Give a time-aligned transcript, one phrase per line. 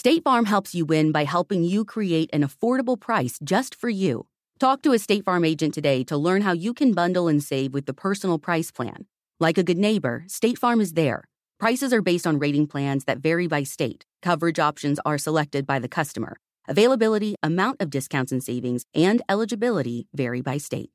[0.00, 4.26] State Farm helps you win by helping you create an affordable price just for you.
[4.58, 7.74] Talk to a State Farm agent today to learn how you can bundle and save
[7.74, 9.04] with the personal price plan.
[9.40, 11.24] Like a good neighbor, State Farm is there.
[11.58, 14.06] Prices are based on rating plans that vary by state.
[14.22, 16.38] Coverage options are selected by the customer.
[16.66, 20.88] Availability, amount of discounts and savings, and eligibility vary by state.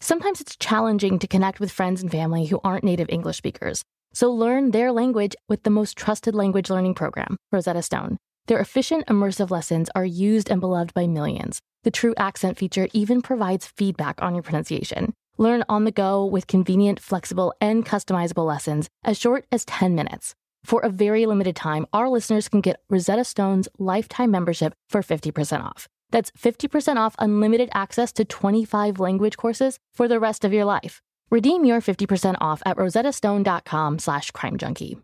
[0.00, 3.84] Sometimes it's challenging to connect with friends and family who aren't native English speakers.
[4.12, 8.18] So learn their language with the most trusted language learning program, Rosetta Stone.
[8.46, 11.60] Their efficient, immersive lessons are used and beloved by millions.
[11.84, 15.14] The True Accent feature even provides feedback on your pronunciation.
[15.38, 20.34] Learn on the go with convenient, flexible, and customizable lessons as short as 10 minutes.
[20.64, 25.64] For a very limited time, our listeners can get Rosetta Stone's lifetime membership for 50%
[25.64, 25.88] off.
[26.10, 31.00] That's 50% off unlimited access to 25 language courses for the rest of your life.
[31.30, 35.00] Redeem your 50% off at rosettastone.com slash crimejunkie.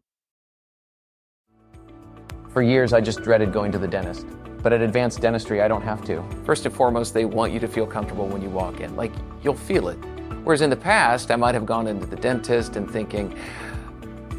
[2.48, 4.26] For years, I just dreaded going to the dentist.
[4.62, 6.24] But at Advanced Dentistry, I don't have to.
[6.44, 8.96] First and foremost, they want you to feel comfortable when you walk in.
[8.96, 9.12] Like,
[9.44, 9.98] you'll feel it.
[10.42, 13.38] Whereas in the past, I might have gone into the dentist and thinking,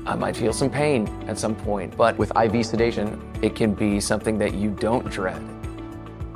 [0.05, 1.95] I might feel some pain at some point.
[1.95, 5.41] But with IV sedation, it can be something that you don't dread.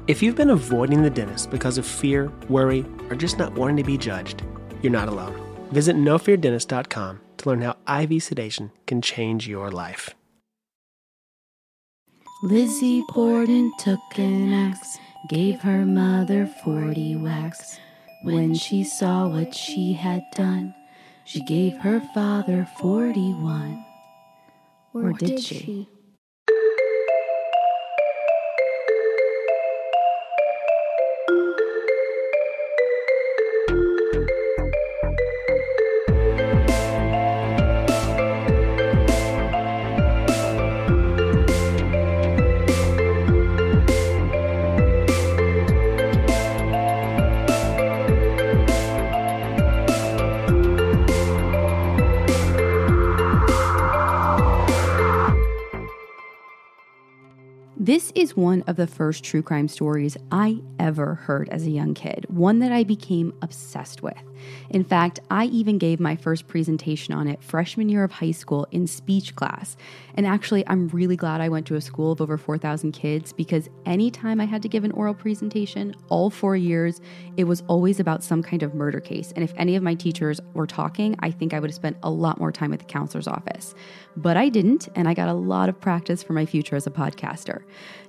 [0.08, 3.84] If you've been avoiding the dentist because of fear, worry, or just not wanting to
[3.84, 4.44] be judged,
[4.82, 5.36] you're not alone.
[5.72, 10.12] Visit nofeardentist.com to learn how IV sedation can change your life.
[12.44, 14.98] Lizzie Borden took an axe,
[15.30, 17.80] gave her mother 40 whacks.
[18.24, 20.74] When she saw what she had done,
[21.24, 23.86] she gave her father 41.
[24.94, 25.56] Or, or did, did she?
[25.60, 25.90] she?
[57.92, 61.94] This is one of the first true crime stories I ever heard as a young
[61.94, 64.31] kid, one that I became obsessed with.
[64.70, 68.68] In fact, I even gave my first presentation on it freshman year of high school
[68.72, 69.76] in speech class.
[70.16, 73.70] And actually, I'm really glad I went to a school of over 4,000 kids because
[73.86, 77.02] anytime I had to give an oral presentation, all four years,
[77.38, 79.32] it was always about some kind of murder case.
[79.36, 82.10] And if any of my teachers were talking, I think I would have spent a
[82.10, 83.74] lot more time at the counselor's office.
[84.16, 86.92] But I didn't, and I got a lot of practice for my future as a
[86.92, 87.64] podcaster.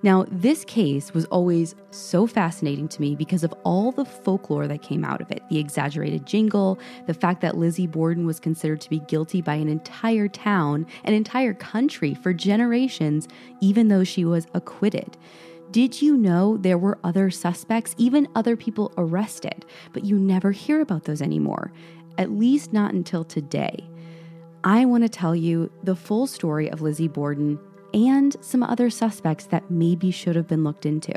[0.04, 4.82] Now, this case was always so fascinating to me because of all the folklore that
[4.82, 8.90] came out of it the exaggerated jingle, the fact that Lizzie Borden was considered to
[8.90, 13.28] be guilty by an entire town, an entire country for generations,
[13.60, 15.16] even though she was acquitted.
[15.70, 20.80] Did you know there were other suspects, even other people arrested, but you never hear
[20.80, 21.72] about those anymore?
[22.18, 23.88] At least not until today.
[24.64, 27.58] I want to tell you the full story of Lizzie Borden
[27.94, 31.14] and some other suspects that maybe should have been looked into.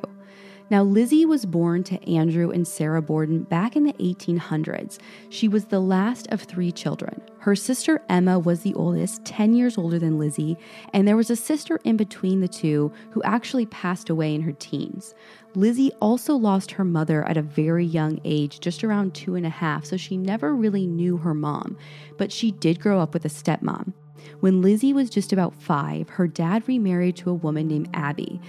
[0.71, 4.97] Now, Lizzie was born to Andrew and Sarah Borden back in the 1800s.
[5.29, 7.21] She was the last of three children.
[7.37, 10.57] Her sister Emma was the oldest, 10 years older than Lizzie,
[10.91, 14.53] and there was a sister in between the two who actually passed away in her
[14.53, 15.13] teens.
[15.53, 19.49] Lizzie also lost her mother at a very young age, just around two and a
[19.49, 21.77] half, so she never really knew her mom,
[22.17, 23.93] but she did grow up with a stepmom.
[24.39, 28.41] When Lizzie was just about five, her dad remarried to a woman named Abby.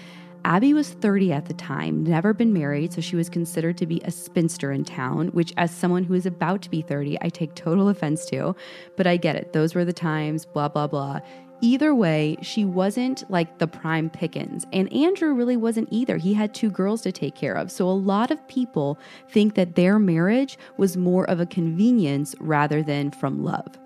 [0.46, 4.00] Abby was 30 at the time, never been married, so she was considered to be
[4.04, 7.56] a spinster in town, which, as someone who is about to be 30, I take
[7.56, 8.54] total offense to.
[8.96, 9.52] But I get it.
[9.52, 11.18] Those were the times, blah, blah, blah.
[11.62, 16.16] Either way, she wasn't like the prime pickings, and Andrew really wasn't either.
[16.16, 17.72] He had two girls to take care of.
[17.72, 19.00] So a lot of people
[19.30, 23.78] think that their marriage was more of a convenience rather than from love.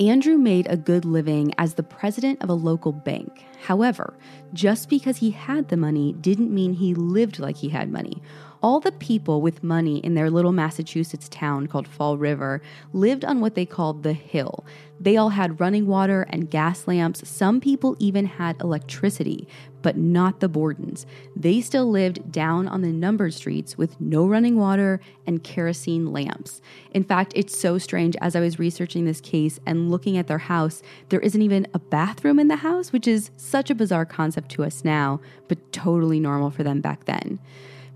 [0.00, 3.44] Andrew made a good living as the president of a local bank.
[3.62, 4.16] However,
[4.52, 8.22] just because he had the money didn't mean he lived like he had money.
[8.60, 12.60] All the people with money in their little Massachusetts town called Fall River
[12.92, 14.64] lived on what they called the hill.
[15.00, 17.28] They all had running water and gas lamps.
[17.28, 19.46] Some people even had electricity,
[19.80, 21.06] but not the Bordens.
[21.36, 26.60] They still lived down on the numbered streets with no running water and kerosene lamps.
[26.90, 30.38] In fact, it's so strange as I was researching this case and looking at their
[30.38, 34.50] house, there isn't even a bathroom in the house, which is such a bizarre concept
[34.52, 37.38] to us now, but totally normal for them back then.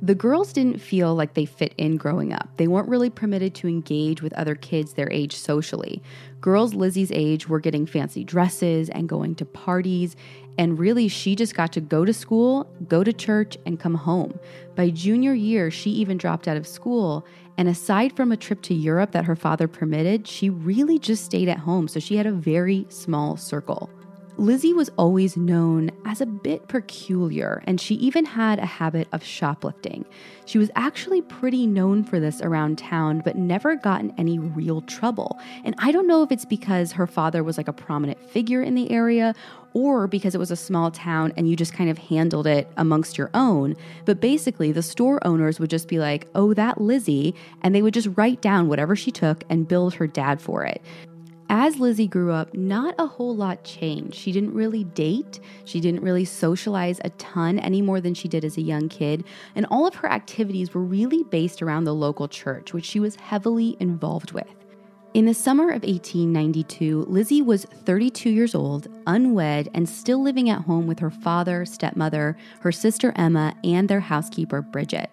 [0.05, 2.49] The girls didn't feel like they fit in growing up.
[2.57, 6.03] They weren't really permitted to engage with other kids their age socially.
[6.41, 10.17] Girls Lizzie's age were getting fancy dresses and going to parties,
[10.59, 14.41] and really she just got to go to school, go to church, and come home.
[14.75, 17.25] By junior year, she even dropped out of school,
[17.57, 21.49] and aside from a trip to Europe that her father permitted, she really just stayed
[21.49, 23.89] at home, so she had a very small circle.
[24.39, 29.23] Lizzie was always known as a bit peculiar, and she even had a habit of
[29.23, 30.07] shoplifting.
[30.47, 34.81] She was actually pretty known for this around town, but never got in any real
[34.83, 35.39] trouble.
[35.65, 38.75] And I don't know if it's because her father was like a prominent figure in
[38.75, 39.35] the area
[39.75, 43.17] or because it was a small town and you just kind of handled it amongst
[43.17, 43.77] your own.
[44.05, 47.95] But basically, the store owners would just be like, oh, that Lizzie, and they would
[47.95, 50.83] just write down whatever she took and bill her dad for it.
[51.55, 54.15] As Lizzie grew up, not a whole lot changed.
[54.15, 58.43] She didn't really date, she didn't really socialize a ton any more than she did
[58.43, 59.23] as a young kid,
[59.55, 63.17] and all of her activities were really based around the local church, which she was
[63.17, 64.47] heavily involved with.
[65.13, 70.63] In the summer of 1892, Lizzie was 32 years old, unwed, and still living at
[70.63, 75.11] home with her father, stepmother, her sister Emma, and their housekeeper, Bridget.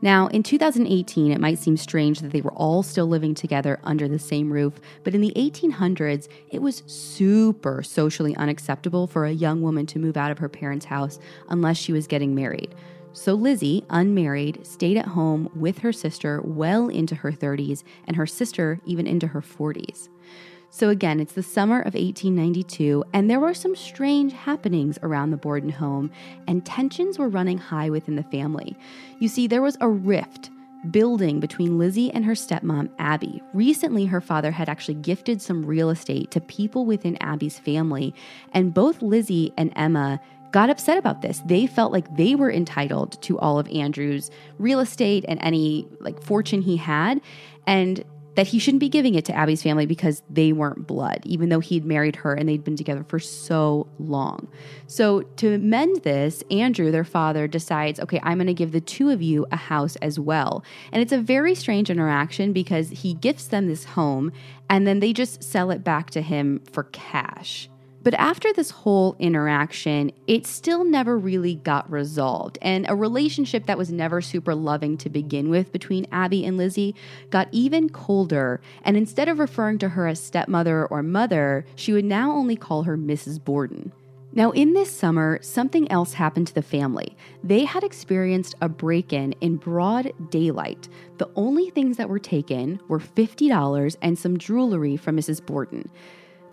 [0.00, 4.06] Now, in 2018, it might seem strange that they were all still living together under
[4.06, 9.60] the same roof, but in the 1800s, it was super socially unacceptable for a young
[9.60, 11.18] woman to move out of her parents' house
[11.48, 12.76] unless she was getting married.
[13.12, 18.26] So Lizzie, unmarried, stayed at home with her sister well into her 30s, and her
[18.26, 20.08] sister even into her 40s.
[20.70, 25.36] So, again, it's the summer of 1892, and there were some strange happenings around the
[25.36, 26.10] Borden home,
[26.46, 28.76] and tensions were running high within the family.
[29.18, 30.50] You see, there was a rift
[30.90, 33.42] building between Lizzie and her stepmom, Abby.
[33.54, 38.14] Recently, her father had actually gifted some real estate to people within Abby's family,
[38.52, 40.20] and both Lizzie and Emma
[40.50, 41.42] got upset about this.
[41.46, 46.22] They felt like they were entitled to all of Andrew's real estate and any like
[46.22, 47.20] fortune he had.
[47.66, 48.02] And
[48.38, 51.58] that he shouldn't be giving it to Abby's family because they weren't blood, even though
[51.58, 54.46] he'd married her and they'd been together for so long.
[54.86, 59.10] So, to mend this, Andrew, their father, decides, okay, I'm going to give the two
[59.10, 60.62] of you a house as well.
[60.92, 64.30] And it's a very strange interaction because he gifts them this home
[64.70, 67.68] and then they just sell it back to him for cash.
[68.08, 72.56] But after this whole interaction, it still never really got resolved.
[72.62, 76.94] And a relationship that was never super loving to begin with between Abby and Lizzie
[77.28, 78.62] got even colder.
[78.82, 82.84] And instead of referring to her as stepmother or mother, she would now only call
[82.84, 83.44] her Mrs.
[83.44, 83.92] Borden.
[84.32, 87.14] Now, in this summer, something else happened to the family.
[87.44, 90.88] They had experienced a break in in broad daylight.
[91.18, 95.44] The only things that were taken were $50 and some jewelry from Mrs.
[95.44, 95.90] Borden.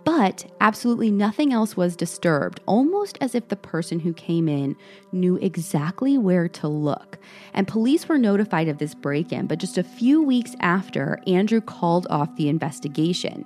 [0.06, 4.76] But absolutely nothing else was disturbed, almost as if the person who came in
[5.12, 7.18] knew exactly where to look.
[7.56, 11.60] And police were notified of this break in, but just a few weeks after, Andrew
[11.60, 13.46] called off the investigation.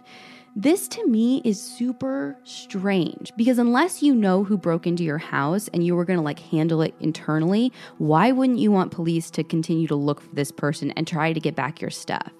[0.56, 5.70] This to me is super strange because unless you know who broke into your house
[5.70, 9.44] and you were going to like handle it internally, why wouldn't you want police to
[9.46, 12.34] continue to look for this person and try to get back your stuff?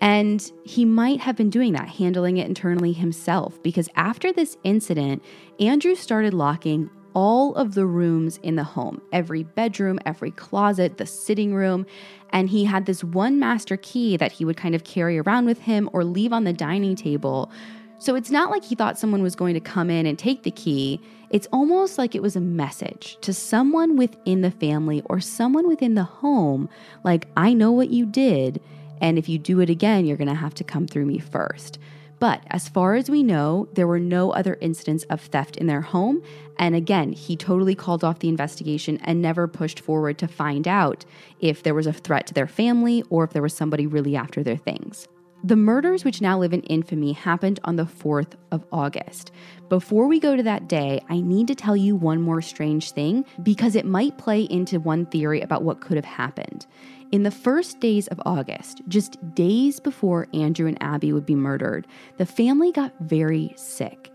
[0.00, 5.22] And he might have been doing that, handling it internally himself, because after this incident,
[5.58, 11.06] Andrew started locking all of the rooms in the home every bedroom, every closet, the
[11.06, 11.86] sitting room.
[12.30, 15.60] And he had this one master key that he would kind of carry around with
[15.60, 17.50] him or leave on the dining table.
[17.98, 20.50] So it's not like he thought someone was going to come in and take the
[20.50, 21.00] key.
[21.30, 25.94] It's almost like it was a message to someone within the family or someone within
[25.94, 26.68] the home,
[27.04, 28.60] like, I know what you did.
[29.04, 31.78] And if you do it again, you're going to have to come through me first.
[32.20, 35.82] But as far as we know, there were no other incidents of theft in their
[35.82, 36.22] home.
[36.58, 41.04] And again, he totally called off the investigation and never pushed forward to find out
[41.38, 44.42] if there was a threat to their family or if there was somebody really after
[44.42, 45.06] their things.
[45.44, 49.32] The murders, which now live in infamy, happened on the 4th of August.
[49.68, 53.26] Before we go to that day, I need to tell you one more strange thing
[53.42, 56.64] because it might play into one theory about what could have happened.
[57.14, 61.86] In the first days of August, just days before Andrew and Abby would be murdered,
[62.16, 64.10] the family got very sick.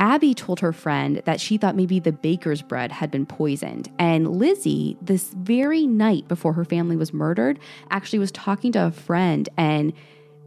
[0.00, 3.90] Abby told her friend that she thought maybe the baker's bread had been poisoned.
[3.98, 7.58] And Lizzie, this very night before her family was murdered,
[7.90, 9.92] actually was talking to a friend and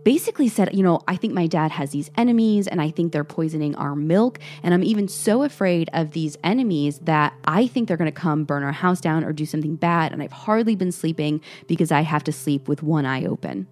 [0.03, 3.23] basically said, You know, I think my dad has these enemies and I think they're
[3.23, 4.39] poisoning our milk.
[4.63, 8.43] And I'm even so afraid of these enemies that I think they're going to come
[8.43, 10.11] burn our house down or do something bad.
[10.11, 13.67] And I've hardly been sleeping because I have to sleep with one eye open.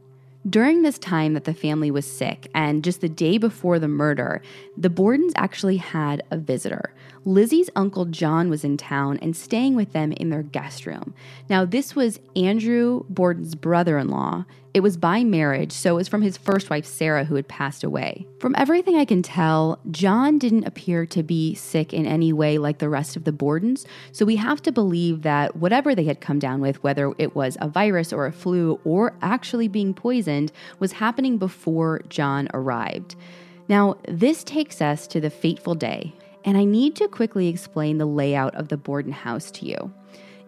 [0.49, 4.41] During this time that the family was sick, and just the day before the murder,
[4.77, 6.93] the Bordens actually had a visitor.
[7.25, 11.13] Lizzie's uncle John was in town and staying with them in their guest room.
[11.49, 14.45] Now, this was Andrew Borden's brother in law.
[14.73, 17.83] It was by marriage, so it was from his first wife, Sarah, who had passed
[17.83, 18.27] away.
[18.39, 22.77] From everything I can tell, John didn't appear to be sick in any way like
[22.77, 26.37] the rest of the Bordens, so we have to believe that whatever they had come
[26.37, 30.93] down with, whether it was a virus or a flu or actually being poisoned, was
[30.93, 33.15] happening before John arrived.
[33.67, 36.13] Now, this takes us to the fateful day,
[36.45, 39.93] and I need to quickly explain the layout of the Borden house to you.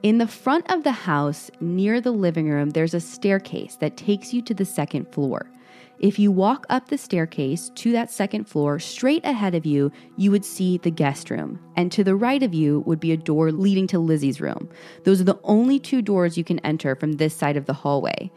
[0.03, 4.33] In the front of the house, near the living room, there's a staircase that takes
[4.33, 5.51] you to the second floor.
[5.99, 10.31] If you walk up the staircase to that second floor, straight ahead of you, you
[10.31, 11.59] would see the guest room.
[11.75, 14.67] And to the right of you would be a door leading to Lizzie's room.
[15.03, 18.31] Those are the only two doors you can enter from this side of the hallway.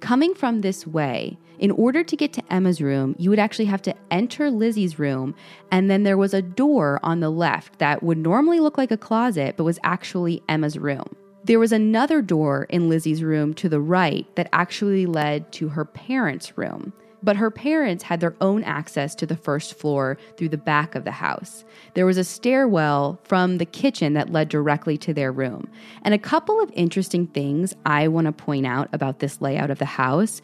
[0.00, 3.82] Coming from this way, in order to get to Emma's room, you would actually have
[3.82, 5.34] to enter Lizzie's room,
[5.70, 8.96] and then there was a door on the left that would normally look like a
[8.96, 11.04] closet, but was actually Emma's room.
[11.44, 15.84] There was another door in Lizzie's room to the right that actually led to her
[15.84, 16.94] parents' room.
[17.22, 21.04] But her parents had their own access to the first floor through the back of
[21.04, 21.64] the house.
[21.94, 25.68] There was a stairwell from the kitchen that led directly to their room.
[26.02, 29.78] And a couple of interesting things I want to point out about this layout of
[29.78, 30.40] the house.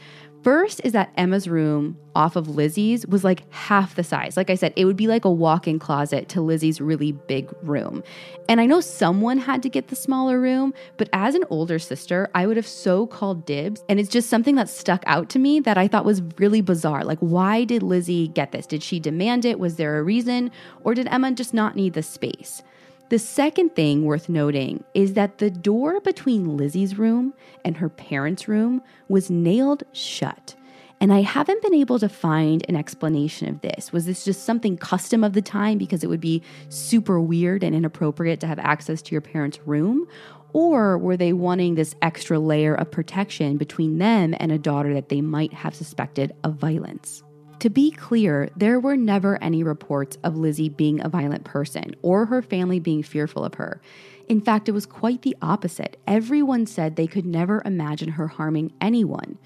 [0.47, 4.37] First is that Emma's room off of Lizzie's was like half the size.
[4.37, 7.53] Like I said, it would be like a walk in closet to Lizzie's really big
[7.65, 8.05] room.
[8.49, 12.31] And I know someone had to get the smaller room, but as an older sister,
[12.33, 13.83] I would have so called dibs.
[13.89, 17.03] And it's just something that stuck out to me that I thought was really bizarre.
[17.03, 18.69] Like, why did Lizzie get this?
[18.69, 19.59] Did she demand it?
[19.59, 20.53] Was there a reason?
[20.85, 22.63] Or did Emma just not need the space?
[23.09, 27.35] The second thing worth noting is that the door between Lizzie's room
[27.65, 30.57] and her parents' room was nailed shut.
[31.01, 33.93] And I haven't been able to find an explanation of this.
[33.93, 37.77] Was this just something custom of the time because it would be super weird and
[37.77, 40.09] inappropriate to have access to your parents' room?
[40.53, 45.11] Or were they wanting this extra layer of protection between them and a daughter that
[45.11, 47.23] they might have suspected of violence?
[47.61, 52.27] To be clear, there were never any reports of Lizzie being a violent person or
[52.27, 53.81] her family being fearful of her.
[54.29, 55.97] In fact, it was quite the opposite.
[56.07, 59.39] Everyone said they could never imagine her harming anyone.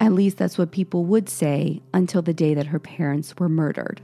[0.00, 4.00] At least that's what people would say until the day that her parents were murdered.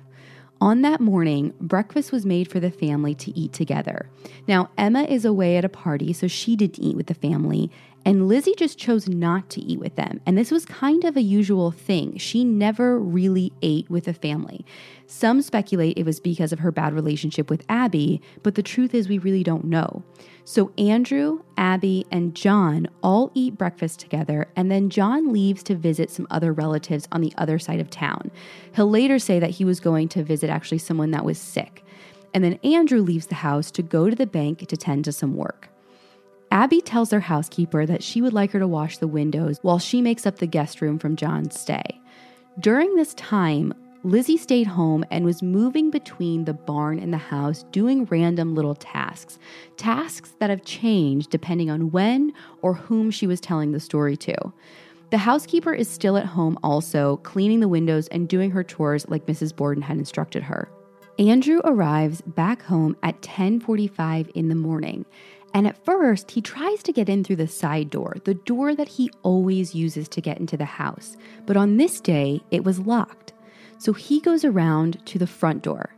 [0.60, 4.08] On that morning, breakfast was made for the family to eat together.
[4.48, 7.70] Now, Emma is away at a party, so she didn't eat with the family,
[8.06, 10.20] and Lizzie just chose not to eat with them.
[10.24, 12.16] And this was kind of a usual thing.
[12.18, 14.64] She never really ate with the family.
[15.08, 19.08] Some speculate it was because of her bad relationship with Abby, but the truth is,
[19.08, 20.04] we really don't know.
[20.44, 26.08] So Andrew, Abby, and John all eat breakfast together, and then John leaves to visit
[26.08, 28.30] some other relatives on the other side of town.
[28.76, 31.84] He'll later say that he was going to visit actually someone that was sick.
[32.32, 35.34] And then Andrew leaves the house to go to the bank to tend to some
[35.34, 35.70] work.
[36.50, 40.00] Abby tells their housekeeper that she would like her to wash the windows while she
[40.00, 42.00] makes up the guest room from John's stay.
[42.60, 47.64] During this time, Lizzie stayed home and was moving between the barn and the house
[47.72, 49.38] doing random little tasks.
[49.76, 54.36] Tasks that have changed depending on when or whom she was telling the story to.
[55.10, 59.26] The housekeeper is still at home also, cleaning the windows and doing her chores like
[59.26, 59.54] Mrs.
[59.54, 60.68] Borden had instructed her.
[61.18, 65.04] Andrew arrives back home at 10:45 in the morning
[65.56, 68.88] and at first, he tries to get in through the side door, the door that
[68.88, 71.16] he always uses to get into the house.
[71.46, 73.32] But on this day, it was locked.
[73.78, 75.96] So he goes around to the front door,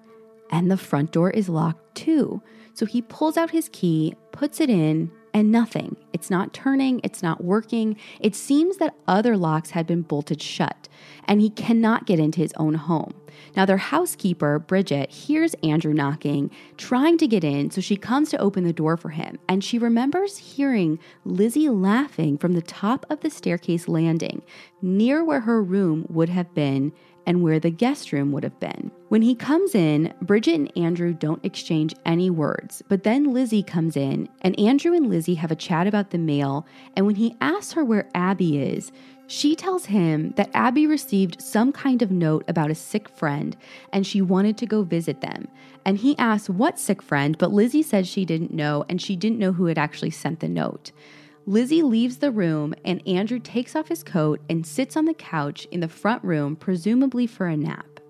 [0.52, 2.40] and the front door is locked too.
[2.74, 5.96] So he pulls out his key, puts it in, and nothing.
[6.12, 7.96] It's not turning, it's not working.
[8.20, 10.88] It seems that other locks had been bolted shut,
[11.26, 13.14] and he cannot get into his own home.
[13.56, 18.38] Now, their housekeeper, Bridget, hears Andrew knocking, trying to get in, so she comes to
[18.38, 19.38] open the door for him.
[19.48, 24.42] And she remembers hearing Lizzie laughing from the top of the staircase landing,
[24.82, 26.92] near where her room would have been
[27.28, 28.90] and where the guest room would have been.
[29.10, 33.98] When he comes in, Bridget and Andrew don't exchange any words, but then Lizzie comes
[33.98, 36.66] in, and Andrew and Lizzie have a chat about the mail.
[36.96, 38.92] And when he asks her where Abby is,
[39.26, 43.58] she tells him that Abby received some kind of note about a sick friend
[43.92, 45.48] and she wanted to go visit them.
[45.84, 49.38] And he asks what sick friend, but Lizzie says she didn't know and she didn't
[49.38, 50.92] know who had actually sent the note.
[51.48, 55.66] Lizzie leaves the room and Andrew takes off his coat and sits on the couch
[55.70, 58.00] in the front room, presumably for a nap.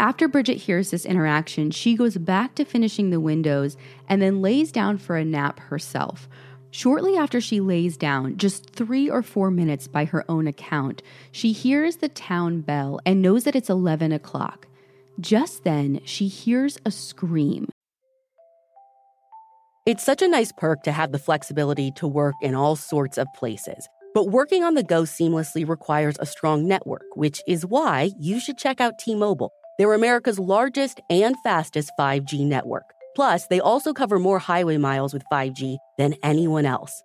[0.00, 3.76] After Bridget hears this interaction, she goes back to finishing the windows
[4.08, 6.26] and then lays down for a nap herself.
[6.70, 11.52] Shortly after she lays down, just three or four minutes by her own account, she
[11.52, 14.68] hears the town bell and knows that it's 11 o'clock.
[15.20, 17.68] Just then, she hears a scream.
[19.86, 23.32] It's such a nice perk to have the flexibility to work in all sorts of
[23.36, 23.88] places.
[24.14, 28.58] But working on the go seamlessly requires a strong network, which is why you should
[28.58, 29.52] check out T Mobile.
[29.78, 32.82] They're America's largest and fastest 5G network.
[33.14, 37.04] Plus, they also cover more highway miles with 5G than anyone else.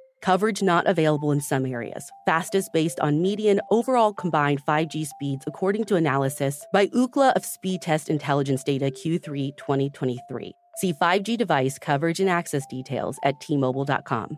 [0.21, 2.11] Coverage not available in some areas.
[2.25, 8.09] Fastest based on median overall combined 5G speeds according to analysis by Ookla of Speedtest
[8.09, 10.51] Intelligence Data Q3 2023.
[10.77, 14.37] See 5G device coverage and access details at tmobile.com.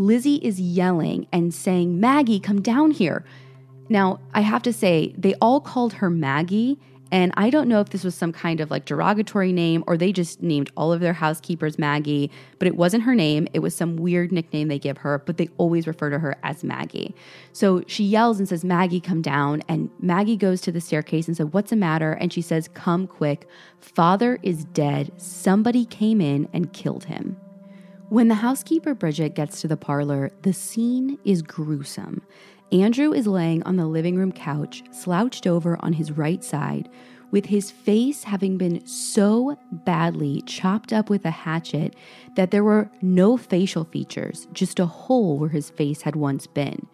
[0.00, 3.22] Lizzie is yelling and saying, Maggie, come down here.
[3.90, 6.78] Now, I have to say, they all called her Maggie,
[7.12, 10.10] and I don't know if this was some kind of like derogatory name or they
[10.10, 13.46] just named all of their housekeepers Maggie, but it wasn't her name.
[13.52, 16.64] It was some weird nickname they give her, but they always refer to her as
[16.64, 17.14] Maggie.
[17.52, 19.62] So she yells and says, Maggie, come down.
[19.68, 22.12] And Maggie goes to the staircase and said, What's the matter?
[22.12, 23.46] And she says, Come quick.
[23.80, 25.12] Father is dead.
[25.18, 27.36] Somebody came in and killed him.
[28.10, 32.22] When the housekeeper Bridget gets to the parlor, the scene is gruesome.
[32.72, 36.88] Andrew is laying on the living room couch, slouched over on his right side,
[37.30, 41.94] with his face having been so badly chopped up with a hatchet
[42.34, 46.88] that there were no facial features, just a hole where his face had once been.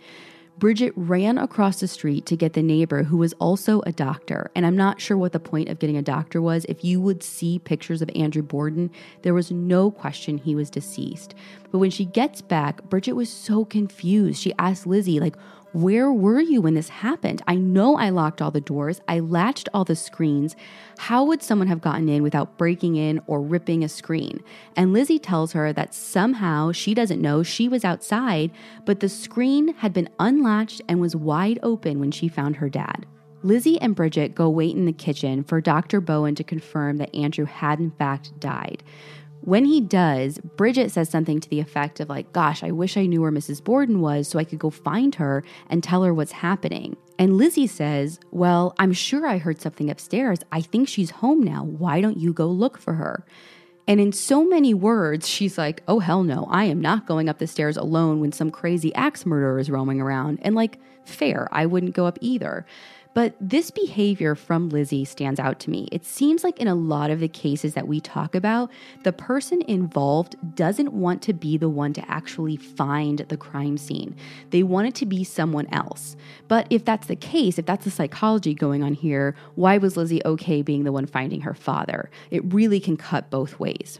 [0.59, 4.51] Bridget ran across the street to get the neighbor who was also a doctor.
[4.55, 6.65] And I'm not sure what the point of getting a doctor was.
[6.67, 8.91] If you would see pictures of Andrew Borden,
[9.21, 11.35] there was no question he was deceased.
[11.71, 14.41] But when she gets back, Bridget was so confused.
[14.41, 15.37] She asked Lizzie, like,
[15.77, 17.43] where were you when this happened?
[17.47, 20.57] I know I locked all the doors, I latched all the screens.
[20.97, 24.43] How would someone have gotten in without breaking in or ripping a screen?
[24.75, 28.53] And Lizzie tells her that somehow she doesn't know she was outside,
[28.87, 33.05] but the screen had been unlatched and was wide open when she found her dad.
[33.43, 36.01] Lizzie and Bridget go wait in the kitchen for Dr.
[36.01, 38.83] Bowen to confirm that Andrew had in fact died.
[39.43, 43.07] When he does, Bridget says something to the effect of, like, gosh, I wish I
[43.07, 43.63] knew where Mrs.
[43.63, 46.97] Borden was so I could go find her and tell her what's happening.
[47.19, 50.41] And Lizzie says, Well, I'm sure I heard something upstairs.
[50.53, 51.65] I think she's home now.
[51.65, 53.25] Why don't you go look for her?
[53.89, 57.39] And in so many words, she's like, Oh, hell no, I am not going up
[57.39, 60.41] the stairs alone when some crazy axe murderer is roaming around.
[60.43, 62.67] And like, fair, I wouldn't go up either.
[63.17, 65.89] But this behavior from Lizzie stands out to me.
[65.91, 68.71] It seems like in a lot of the cases that we talk about,
[69.05, 74.15] the person involved doesn't want to be the one to actually find the crime scene.
[74.51, 76.15] They want it to be someone else.
[76.47, 80.21] But if that's the case, if that's the psychology going on here, why was Lizzie
[80.27, 82.11] okay being the one finding her father?
[82.31, 83.99] It really can cut both ways.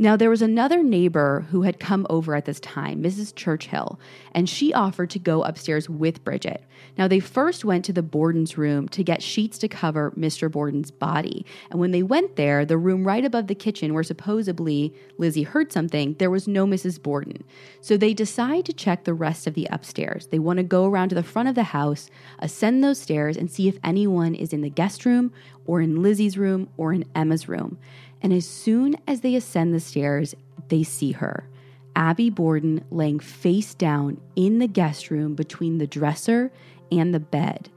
[0.00, 3.34] Now, there was another neighbor who had come over at this time, Mrs.
[3.34, 3.98] Churchill,
[4.30, 6.64] and she offered to go upstairs with Bridget.
[6.96, 10.48] Now, they first went to the Borden's room to get sheets to cover Mr.
[10.48, 11.44] Borden's body.
[11.72, 15.72] And when they went there, the room right above the kitchen where supposedly Lizzie heard
[15.72, 17.02] something, there was no Mrs.
[17.02, 17.42] Borden.
[17.80, 20.28] So they decide to check the rest of the upstairs.
[20.28, 22.08] They want to go around to the front of the house,
[22.38, 25.32] ascend those stairs, and see if anyone is in the guest room
[25.66, 27.78] or in Lizzie's room or in Emma's room.
[28.22, 30.34] And as soon as they ascend the stairs,
[30.68, 31.48] they see her,
[31.94, 36.50] Abby Borden, laying face down in the guest room between the dresser
[36.90, 37.70] and the bed.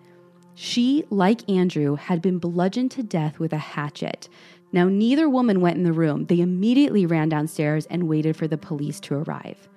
[0.54, 4.30] She, like Andrew, had been bludgeoned to death with a hatchet.
[4.71, 6.25] Now, neither woman went in the room.
[6.25, 9.67] They immediately ran downstairs and waited for the police to arrive.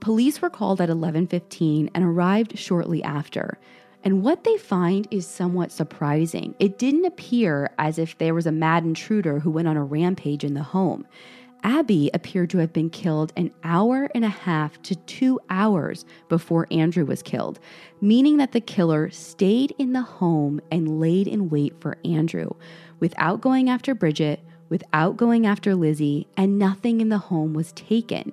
[0.00, 3.58] Police were called at 11:15 and arrived shortly after.
[4.04, 6.54] And what they find is somewhat surprising.
[6.58, 10.44] It didn't appear as if there was a mad intruder who went on a rampage
[10.44, 11.06] in the home.
[11.62, 16.68] Abby appeared to have been killed an hour and a half to two hours before
[16.70, 17.58] Andrew was killed,
[18.00, 22.50] meaning that the killer stayed in the home and laid in wait for Andrew
[23.00, 28.32] without going after Bridget, without going after Lizzie, and nothing in the home was taken.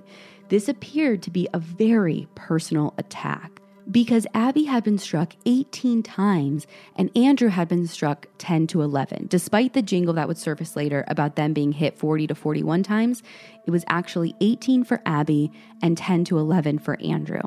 [0.50, 6.68] This appeared to be a very personal attack because Abby had been struck 18 times
[6.96, 9.28] and Andrew had been struck 10 to 11.
[9.28, 13.24] Despite the jingle that would surface later about them being hit 40 to 41 times,
[13.66, 17.42] it was actually 18 for Abby and 10 to 11 for Andrew.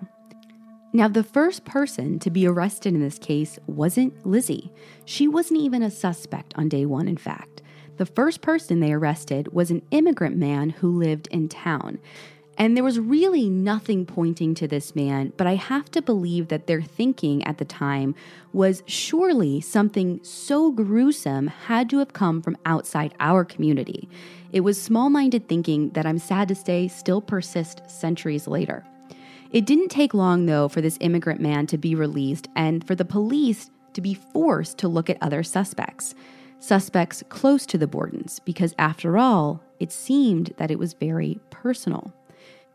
[0.93, 4.73] Now, the first person to be arrested in this case wasn't Lizzie.
[5.05, 7.61] She wasn't even a suspect on day one, in fact.
[7.99, 11.99] The first person they arrested was an immigrant man who lived in town.
[12.59, 16.67] And there was really nothing pointing to this man, but I have to believe that
[16.67, 18.15] their thinking at the time
[18.53, 24.09] was surely something so gruesome had to have come from outside our community.
[24.53, 28.85] It was small minded thinking that I'm sad to say still persists centuries later.
[29.53, 33.05] It didn't take long, though, for this immigrant man to be released and for the
[33.05, 36.15] police to be forced to look at other suspects.
[36.59, 42.13] Suspects close to the Bordens, because after all, it seemed that it was very personal.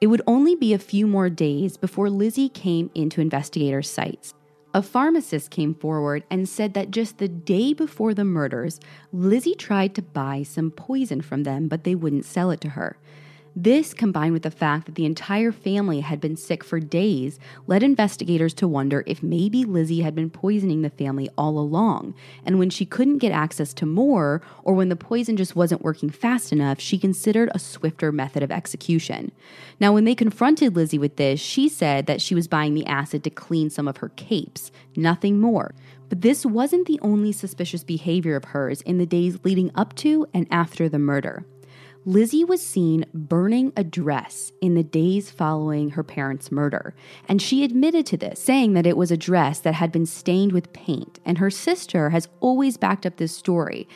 [0.02, 4.34] It would only be a few more days before Lizzie came into investigators' sights.
[4.74, 8.80] A pharmacist came forward and said that just the day before the murders,
[9.14, 12.98] Lizzie tried to buy some poison from them, but they wouldn't sell it to her.
[13.54, 17.38] This, combined with the fact that the entire family had been sick for days,
[17.68, 22.16] led investigators to wonder if maybe Lizzie had been poisoning the family all along.
[22.46, 26.10] And when she couldn't get access to more, or when the poison just wasn't working
[26.10, 29.34] fast enough, she considered a swifter method of execution.
[29.82, 33.22] Now, when they confronted Lizzie with this, she said that she was buying the acid
[33.26, 35.76] to clean some of her capes, nothing more.
[36.08, 40.26] But this wasn't the only suspicious behavior of hers in the days leading up to
[40.34, 41.46] and after the murder.
[42.06, 46.96] Lizzie was seen burning a dress in the days following her parents' murder,
[47.28, 50.52] and she admitted to this, saying that it was a dress that had been stained
[50.52, 53.88] with paint, and her sister has always backed up this story.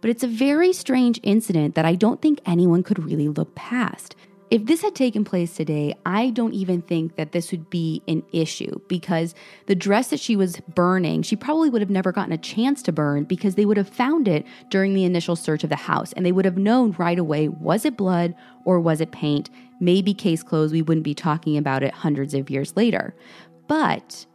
[0.00, 4.16] But it's a very strange incident that I don't think anyone could really look past.
[4.50, 8.24] If this had taken place today, I don't even think that this would be an
[8.32, 9.32] issue because
[9.66, 12.92] the dress that she was burning, she probably would have never gotten a chance to
[12.92, 16.26] burn because they would have found it during the initial search of the house and
[16.26, 18.34] they would have known right away was it blood
[18.64, 19.50] or was it paint?
[19.78, 23.14] Maybe case closed, we wouldn't be talking about it hundreds of years later.
[23.68, 24.26] But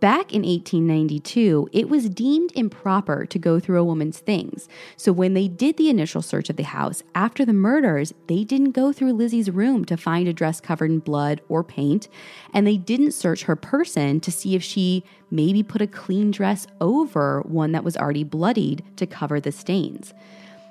[0.00, 4.68] Back in 1892, it was deemed improper to go through a woman's things.
[4.96, 8.72] So when they did the initial search of the house after the murders, they didn't
[8.72, 12.06] go through Lizzie's room to find a dress covered in blood or paint,
[12.54, 16.68] and they didn't search her person to see if she maybe put a clean dress
[16.80, 20.14] over one that was already bloodied to cover the stains.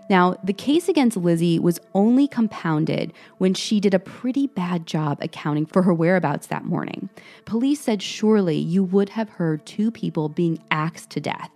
[0.10, 5.18] Now, the case against Lizzie was only compounded when she did a pretty bad job
[5.22, 7.10] accounting for her whereabouts that morning.
[7.46, 11.50] Police said surely you would have heard two people being axed to death.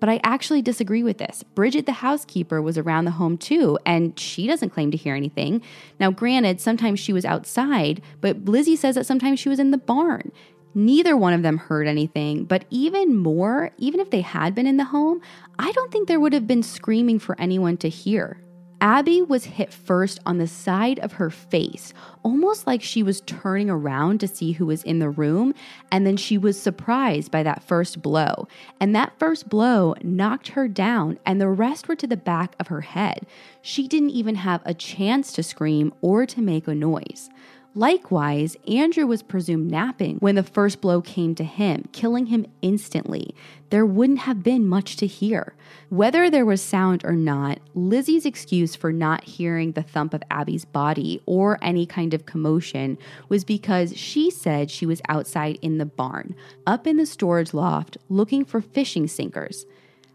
[0.00, 1.42] But I actually disagree with this.
[1.42, 5.60] Bridget, the housekeeper, was around the home too, and she doesn't claim to hear anything.
[5.98, 9.78] Now, granted, sometimes she was outside, but Lizzie says that sometimes she was in the
[9.78, 10.30] barn.
[10.74, 14.76] Neither one of them heard anything, but even more, even if they had been in
[14.76, 15.20] the home,
[15.58, 18.38] I don't think there would have been screaming for anyone to hear.
[18.80, 23.68] Abby was hit first on the side of her face, almost like she was turning
[23.68, 25.52] around to see who was in the room,
[25.90, 28.46] and then she was surprised by that first blow.
[28.80, 32.68] And that first blow knocked her down, and the rest were to the back of
[32.68, 33.26] her head.
[33.62, 37.30] She didn't even have a chance to scream or to make a noise.
[37.78, 43.32] Likewise, Andrew was presumed napping when the first blow came to him, killing him instantly.
[43.70, 45.54] There wouldn't have been much to hear.
[45.88, 50.64] Whether there was sound or not, Lizzie's excuse for not hearing the thump of Abby's
[50.64, 55.86] body or any kind of commotion was because she said she was outside in the
[55.86, 56.34] barn,
[56.66, 59.66] up in the storage loft, looking for fishing sinkers.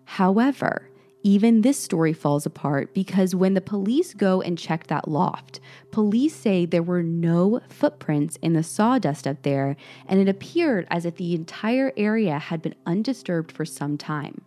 [0.03, 0.89] However,
[1.23, 6.35] even this story falls apart because when the police go and check that loft, police
[6.35, 11.15] say there were no footprints in the sawdust up there, and it appeared as if
[11.15, 14.41] the entire area had been undisturbed for some time.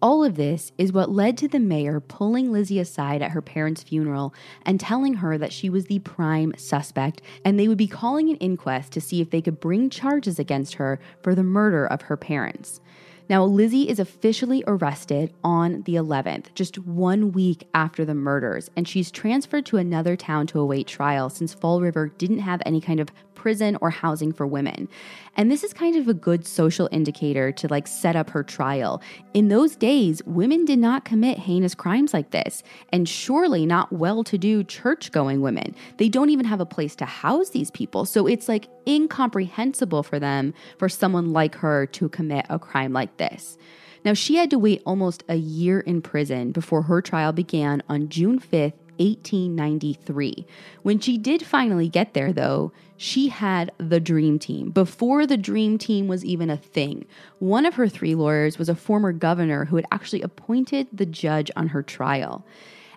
[0.00, 3.82] All of this is what led to the mayor pulling Lizzie aside at her parents'
[3.82, 4.34] funeral
[4.66, 8.36] and telling her that she was the prime suspect and they would be calling an
[8.36, 12.18] inquest to see if they could bring charges against her for the murder of her
[12.18, 12.82] parents.
[13.28, 18.86] Now, Lizzie is officially arrested on the 11th, just one week after the murders, and
[18.86, 23.00] she's transferred to another town to await trial since Fall River didn't have any kind
[23.00, 23.08] of
[23.44, 24.88] prison or housing for women.
[25.36, 29.02] And this is kind of a good social indicator to like set up her trial.
[29.34, 34.24] In those days, women did not commit heinous crimes like this, and surely not well
[34.24, 35.74] to do church going women.
[35.98, 38.06] They don't even have a place to house these people.
[38.06, 43.18] So it's like incomprehensible for them for someone like her to commit a crime like
[43.18, 43.58] this.
[44.06, 48.08] Now, she had to wait almost a year in prison before her trial began on
[48.08, 50.46] June 5th, 1893.
[50.82, 55.78] When she did finally get there, though, she had the dream team before the dream
[55.78, 57.06] team was even a thing.
[57.38, 61.50] One of her three lawyers was a former governor who had actually appointed the judge
[61.56, 62.46] on her trial.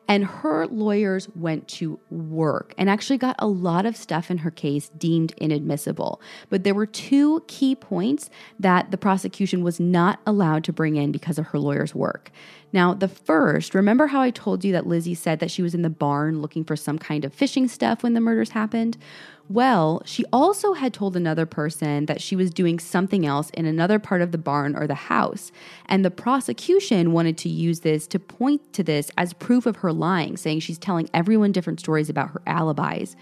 [0.10, 4.52] And her lawyers went to work and actually got a lot of stuff in her
[4.52, 6.22] case deemed inadmissible.
[6.50, 11.12] But there were two key points that the prosecution was not allowed to bring in
[11.12, 12.32] because of her lawyer's work.
[12.74, 15.84] Now, the first, remember how I told you that Lizzie said that she was in
[15.84, 18.98] the barn looking for some kind of fishing stuff when the murders happened?
[19.50, 23.98] Well, she also had told another person that she was doing something else in another
[24.00, 25.52] part of the barn or the house.
[25.86, 29.94] And the prosecution wanted to use this to point to this as proof of her
[29.94, 33.16] lying, saying she's telling everyone different stories about her alibis.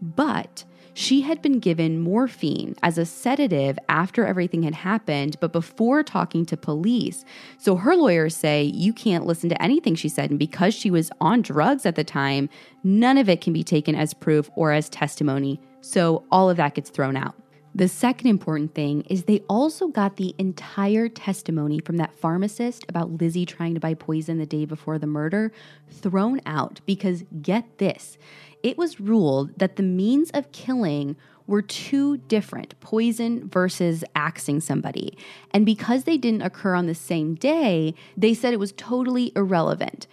[0.00, 0.64] But
[0.96, 6.46] she had been given morphine as a sedative after everything had happened, but before talking
[6.46, 7.22] to police.
[7.58, 10.30] So her lawyers say you can't listen to anything she said.
[10.30, 12.48] And because she was on drugs at the time,
[12.82, 15.60] none of it can be taken as proof or as testimony.
[15.82, 17.34] So all of that gets thrown out.
[17.76, 23.20] The second important thing is they also got the entire testimony from that pharmacist about
[23.20, 25.52] Lizzie trying to buy poison the day before the murder
[25.90, 28.16] thrown out because get this,
[28.62, 35.18] it was ruled that the means of killing were two different poison versus axing somebody.
[35.50, 40.06] And because they didn't occur on the same day, they said it was totally irrelevant.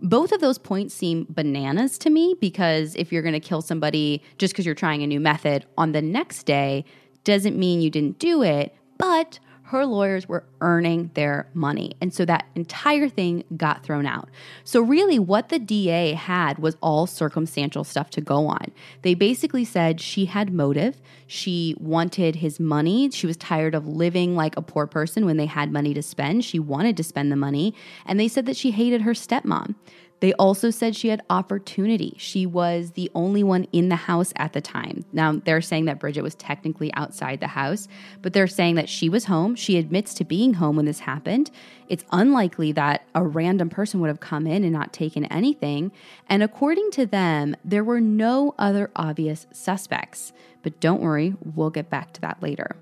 [0.00, 4.22] Both of those points seem bananas to me because if you're going to kill somebody
[4.38, 6.86] just because you're trying a new method on the next day,
[7.24, 8.74] doesn't mean you didn't do it.
[8.98, 9.38] But
[9.72, 11.92] her lawyers were earning their money.
[12.02, 14.28] And so that entire thing got thrown out.
[14.64, 18.70] So, really, what the DA had was all circumstantial stuff to go on.
[19.00, 21.00] They basically said she had motive.
[21.26, 23.10] She wanted his money.
[23.10, 26.44] She was tired of living like a poor person when they had money to spend.
[26.44, 27.74] She wanted to spend the money.
[28.04, 29.74] And they said that she hated her stepmom.
[30.22, 32.14] They also said she had opportunity.
[32.16, 35.04] She was the only one in the house at the time.
[35.12, 37.88] Now, they're saying that Bridget was technically outside the house,
[38.22, 39.56] but they're saying that she was home.
[39.56, 41.50] She admits to being home when this happened.
[41.88, 45.90] It's unlikely that a random person would have come in and not taken anything.
[46.28, 50.32] And according to them, there were no other obvious suspects.
[50.62, 52.76] But don't worry, we'll get back to that later.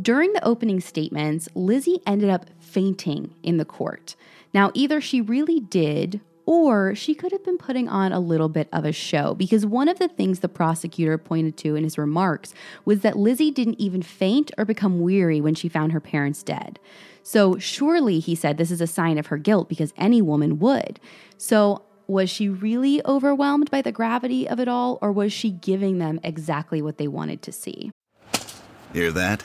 [0.00, 4.14] During the opening statements, Lizzie ended up fainting in the court.
[4.54, 8.68] Now, either she really did or she could have been putting on a little bit
[8.72, 12.52] of a show because one of the things the prosecutor pointed to in his remarks
[12.84, 16.80] was that Lizzie didn't even faint or become weary when she found her parents dead.
[17.22, 20.98] So, surely, he said, this is a sign of her guilt because any woman would.
[21.38, 25.98] So, was she really overwhelmed by the gravity of it all, or was she giving
[25.98, 27.92] them exactly what they wanted to see?
[28.92, 29.44] Hear that?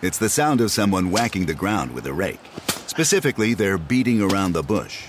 [0.00, 2.40] It's the sound of someone whacking the ground with a rake.
[2.86, 5.08] Specifically, they're beating around the bush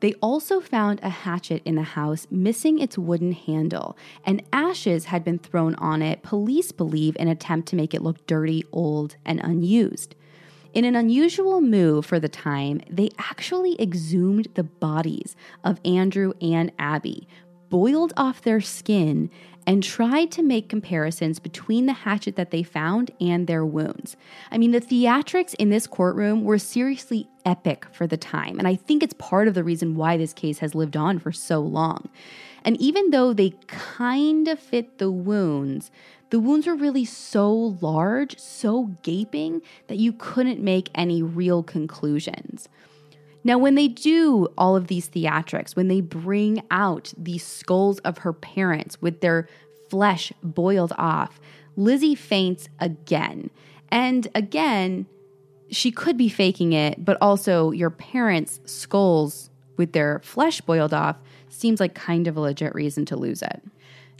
[0.00, 5.24] They also found a hatchet in the house missing its wooden handle, and ashes had
[5.24, 9.16] been thrown on it, police believe, in an attempt to make it look dirty, old,
[9.24, 10.14] and unused.
[10.74, 16.70] In an unusual move for the time, they actually exhumed the bodies of Andrew and
[16.78, 17.26] Abby,
[17.70, 19.30] boiled off their skin,
[19.66, 24.16] and tried to make comparisons between the hatchet that they found and their wounds.
[24.50, 28.76] I mean, the theatrics in this courtroom were seriously epic for the time, and I
[28.76, 32.08] think it's part of the reason why this case has lived on for so long.
[32.64, 35.90] And even though they kind of fit the wounds,
[36.30, 42.68] the wounds were really so large, so gaping, that you couldn't make any real conclusions.
[43.46, 48.18] Now, when they do all of these theatrics, when they bring out the skulls of
[48.18, 49.48] her parents with their
[49.88, 51.38] flesh boiled off,
[51.76, 53.50] Lizzie faints again.
[53.88, 55.06] And again,
[55.70, 61.14] she could be faking it, but also your parents' skulls with their flesh boiled off
[61.48, 63.62] seems like kind of a legit reason to lose it.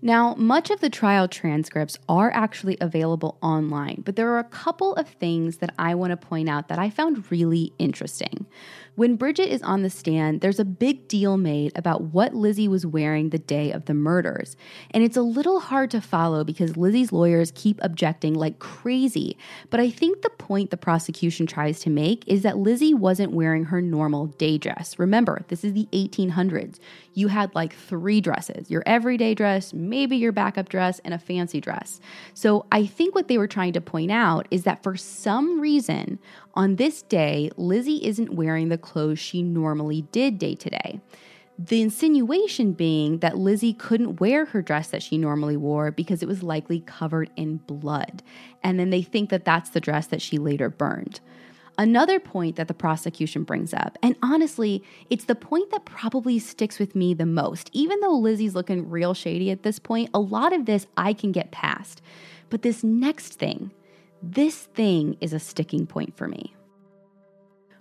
[0.02, 4.94] Now, much of the trial transcripts are actually available online, but there are a couple
[4.94, 8.46] of things that I want to point out that I found really interesting.
[8.96, 12.86] When Bridget is on the stand, there's a big deal made about what Lizzie was
[12.86, 14.56] wearing the day of the murders.
[14.90, 19.36] And it's a little hard to follow because Lizzie's lawyers keep objecting like crazy.
[19.68, 23.64] But I think the point the prosecution tries to make is that Lizzie wasn't wearing
[23.64, 24.98] her normal day dress.
[24.98, 26.78] Remember, this is the 1800s.
[27.12, 31.60] You had like three dresses your everyday dress, maybe your backup dress, and a fancy
[31.60, 32.00] dress.
[32.32, 36.18] So I think what they were trying to point out is that for some reason,
[36.56, 41.00] on this day, Lizzie isn't wearing the clothes she normally did day to day.
[41.58, 46.28] The insinuation being that Lizzie couldn't wear her dress that she normally wore because it
[46.28, 48.22] was likely covered in blood.
[48.62, 51.20] And then they think that that's the dress that she later burned.
[51.78, 56.78] Another point that the prosecution brings up, and honestly, it's the point that probably sticks
[56.78, 57.68] with me the most.
[57.74, 61.32] Even though Lizzie's looking real shady at this point, a lot of this I can
[61.32, 62.00] get past.
[62.48, 63.72] But this next thing,
[64.32, 66.54] this thing is a sticking point for me.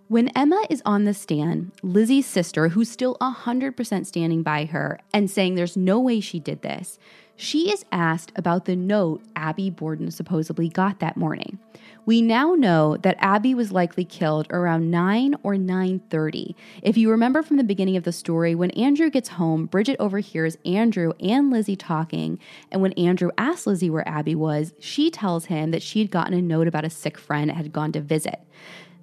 [0.07, 5.31] When Emma is on the stand, Lizzie's sister, who's still 100% standing by her and
[5.31, 6.99] saying there's no way she did this,
[7.35, 11.59] she is asked about the note Abby Borden supposedly got that morning.
[12.05, 16.55] We now know that Abby was likely killed around 9 or 9:30.
[16.83, 20.57] If you remember from the beginning of the story, when Andrew gets home, Bridget overhears
[20.65, 22.37] Andrew and Lizzie talking,
[22.71, 26.33] and when Andrew asks Lizzie where Abby was, she tells him that she had gotten
[26.33, 28.39] a note about a sick friend and had gone to visit.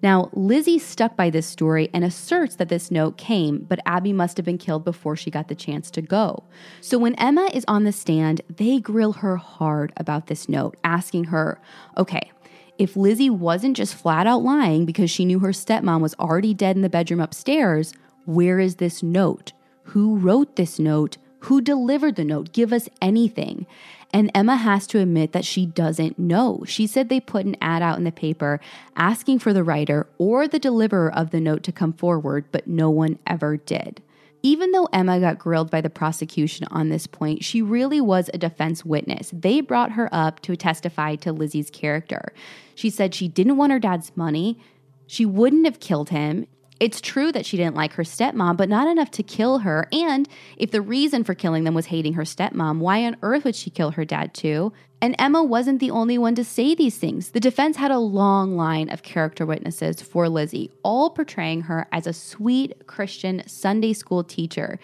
[0.03, 4.37] Now, Lizzie stuck by this story and asserts that this note came, but Abby must
[4.37, 6.43] have been killed before she got the chance to go.
[6.81, 11.25] So when Emma is on the stand, they grill her hard about this note, asking
[11.25, 11.61] her,
[11.97, 12.33] okay,
[12.79, 16.75] if Lizzie wasn't just flat out lying because she knew her stepmom was already dead
[16.75, 19.53] in the bedroom upstairs, where is this note?
[19.85, 21.17] Who wrote this note?
[21.41, 22.53] Who delivered the note?
[22.53, 23.67] Give us anything.
[24.13, 26.65] And Emma has to admit that she doesn't know.
[26.67, 28.61] She said they put an ad out in the paper
[28.95, 32.91] asking for the writer or the deliverer of the note to come forward, but no
[32.91, 34.03] one ever did.
[34.43, 38.39] Even though Emma got grilled by the prosecution on this point, she really was a
[38.39, 39.31] defense witness.
[39.33, 42.35] They brought her up to testify to Lizzie's character.
[42.75, 44.59] She said she didn't want her dad's money.
[45.07, 46.47] She wouldn't have killed him.
[46.81, 49.89] It's true that she didn't like her stepmom, but not enough to kill her.
[49.93, 53.55] And if the reason for killing them was hating her stepmom, why on earth would
[53.55, 54.73] she kill her dad too?
[55.01, 57.31] And Emma wasn't the only one to say these things.
[57.31, 62.07] The defense had a long line of character witnesses for Lizzie, all portraying her as
[62.07, 64.79] a sweet Christian Sunday school teacher.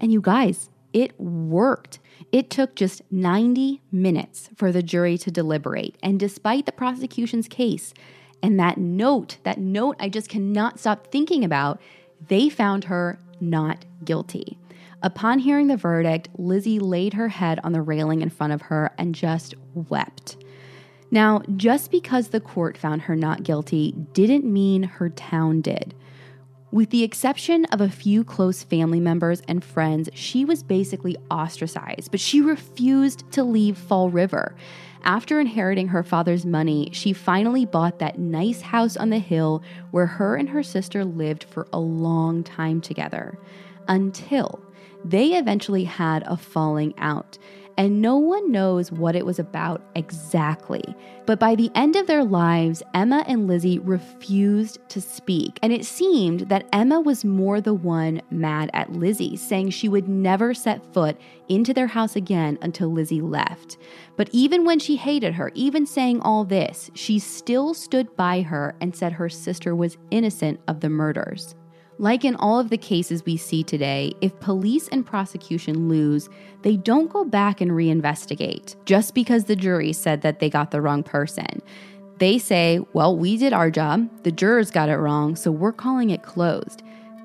[0.00, 1.98] And you guys, it worked.
[2.30, 5.96] It took just 90 minutes for the jury to deliberate.
[6.02, 7.92] And despite the prosecution's case,
[8.44, 11.80] and that note, that note I just cannot stop thinking about,
[12.28, 14.58] they found her not guilty.
[15.02, 18.92] Upon hearing the verdict, Lizzie laid her head on the railing in front of her
[18.98, 20.36] and just wept.
[21.10, 25.94] Now, just because the court found her not guilty didn't mean her town did.
[26.70, 32.10] With the exception of a few close family members and friends, she was basically ostracized,
[32.10, 34.54] but she refused to leave Fall River.
[35.04, 40.06] After inheriting her father's money, she finally bought that nice house on the hill where
[40.06, 43.38] her and her sister lived for a long time together.
[43.86, 44.62] Until
[45.04, 47.36] they eventually had a falling out.
[47.76, 50.82] And no one knows what it was about exactly.
[51.26, 55.84] But by the end of their lives, Emma and Lizzie refused to speak, and it
[55.84, 60.92] seemed that Emma was more the one mad at Lizzie, saying she would never set
[60.92, 61.16] foot
[61.48, 63.78] into their house again until Lizzie left.
[64.16, 68.76] But even when she hated her, even saying all this, she still stood by her
[68.80, 71.54] and said her sister was innocent of the murders.
[71.98, 76.28] Like in all of the cases we see today, if police and prosecution lose,
[76.62, 80.80] they don't go back and reinvestigate just because the jury said that they got the
[80.80, 81.62] wrong person.
[82.18, 86.10] They say, well, we did our job, the jurors got it wrong, so we're calling
[86.10, 86.82] it closed.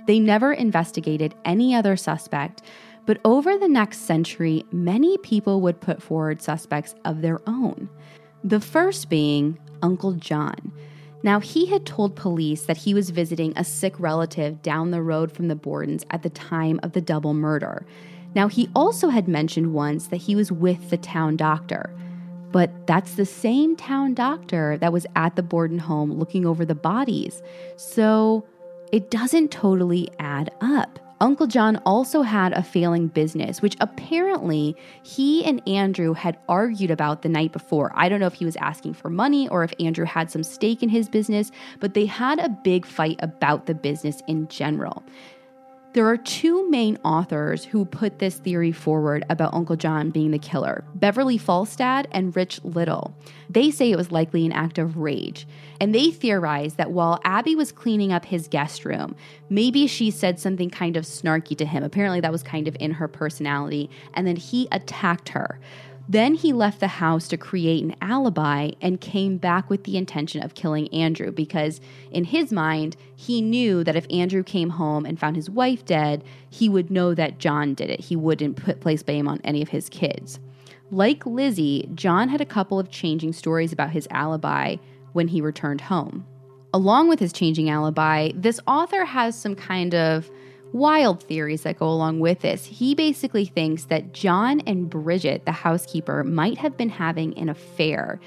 [0.08, 2.62] They never investigated any other suspect,
[3.06, 7.90] but over the next century, many people would put forward suspects of their own.
[8.44, 10.72] The first being Uncle John.
[11.22, 15.32] Now, he had told police that he was visiting a sick relative down the road
[15.32, 17.86] from the Bordens at the time of the double murder.
[18.36, 21.94] Now, he also had mentioned once that he was with the town doctor.
[22.52, 26.76] But that's the same town doctor that was at the Borden home looking over the
[26.76, 27.42] bodies.
[27.76, 28.46] So
[28.92, 31.00] it doesn't totally add up.
[31.22, 37.24] Uncle John also had a failing business, which apparently he and Andrew had argued about
[37.24, 37.92] the night before.
[37.94, 40.82] I don't know if he was asking for money or if Andrew had some stake
[40.82, 41.52] in his business,
[41.82, 45.04] but they had a big fight about the business in general.
[45.92, 50.38] There are two main authors who put this theory forward about Uncle John being the
[50.38, 53.16] killer Beverly Falstad and Rich Little.
[53.50, 55.48] They say it was likely an act of rage.
[55.82, 59.16] And they theorize that while Abby was cleaning up his guest room,
[59.50, 61.84] maybe she said something kind of snarky to him.
[61.84, 63.90] Apparently, that was kind of in her personality.
[64.14, 65.60] And then he attacked her.
[66.10, 70.42] Then he left the house to create an alibi and came back with the intention
[70.42, 71.80] of killing Andrew because,
[72.10, 76.24] in his mind, he knew that if Andrew came home and found his wife dead,
[76.50, 78.00] he would know that John did it.
[78.00, 80.40] He wouldn't put place blame on any of his kids.
[80.90, 84.78] Like Lizzie, John had a couple of changing stories about his alibi
[85.14, 86.26] when he returned home.
[86.74, 90.32] Along with his changing alibi, this author has some kind of
[90.74, 92.66] wild theories that go along with this.
[92.66, 98.20] He basically thinks that John and Bridget, the housekeeper, might have been having an affair.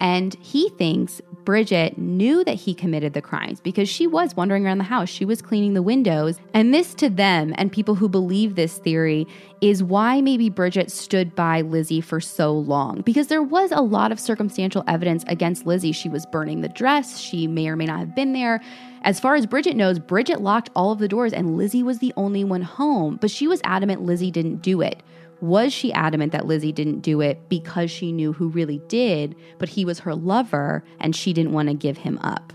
[0.00, 4.78] And he thinks Bridget knew that he committed the crimes because she was wandering around
[4.78, 5.08] the house.
[5.08, 6.38] She was cleaning the windows.
[6.52, 9.26] And this, to them and people who believe this theory,
[9.60, 13.02] is why maybe Bridget stood by Lizzie for so long.
[13.02, 15.92] Because there was a lot of circumstantial evidence against Lizzie.
[15.92, 18.60] She was burning the dress, she may or may not have been there.
[19.02, 22.12] As far as Bridget knows, Bridget locked all of the doors and Lizzie was the
[22.16, 25.02] only one home, but she was adamant Lizzie didn't do it.
[25.44, 29.68] Was she adamant that Lizzie didn't do it because she knew who really did, but
[29.68, 32.54] he was her lover and she didn't want to give him up?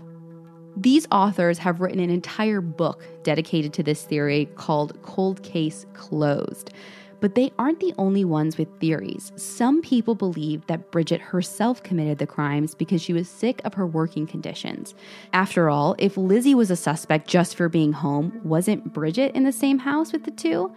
[0.76, 6.72] These authors have written an entire book dedicated to this theory called Cold Case Closed.
[7.20, 9.30] But they aren't the only ones with theories.
[9.36, 13.86] Some people believe that Bridget herself committed the crimes because she was sick of her
[13.86, 14.96] working conditions.
[15.32, 19.52] After all, if Lizzie was a suspect just for being home, wasn't Bridget in the
[19.52, 20.72] same house with the two?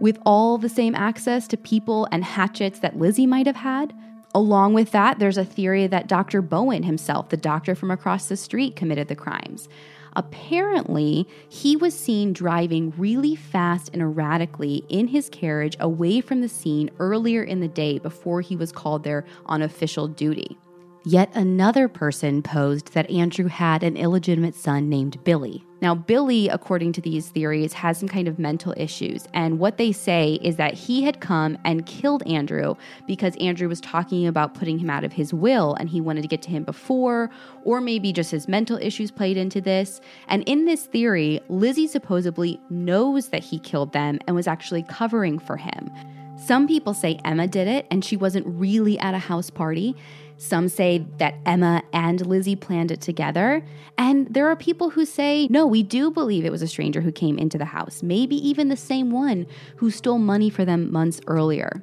[0.00, 3.94] With all the same access to people and hatchets that Lizzie might have had?
[4.34, 6.42] Along with that, there's a theory that Dr.
[6.42, 9.68] Bowen himself, the doctor from across the street, committed the crimes.
[10.14, 16.48] Apparently, he was seen driving really fast and erratically in his carriage away from the
[16.48, 20.58] scene earlier in the day before he was called there on official duty.
[21.04, 25.65] Yet another person posed that Andrew had an illegitimate son named Billy.
[25.82, 29.26] Now, Billy, according to these theories, has some kind of mental issues.
[29.34, 33.80] And what they say is that he had come and killed Andrew because Andrew was
[33.80, 36.64] talking about putting him out of his will and he wanted to get to him
[36.64, 37.30] before,
[37.64, 40.00] or maybe just his mental issues played into this.
[40.28, 45.38] And in this theory, Lizzie supposedly knows that he killed them and was actually covering
[45.38, 45.90] for him.
[46.36, 49.96] Some people say Emma did it and she wasn't really at a house party.
[50.38, 53.64] Some say that Emma and Lizzie planned it together.
[53.96, 57.12] And there are people who say, no, we do believe it was a stranger who
[57.12, 61.20] came into the house, maybe even the same one who stole money for them months
[61.26, 61.82] earlier.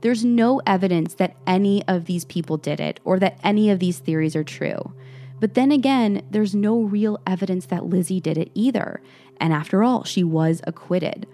[0.00, 3.98] There's no evidence that any of these people did it or that any of these
[3.98, 4.92] theories are true.
[5.40, 9.02] But then again, there's no real evidence that Lizzie did it either.
[9.38, 11.26] And after all, she was acquitted.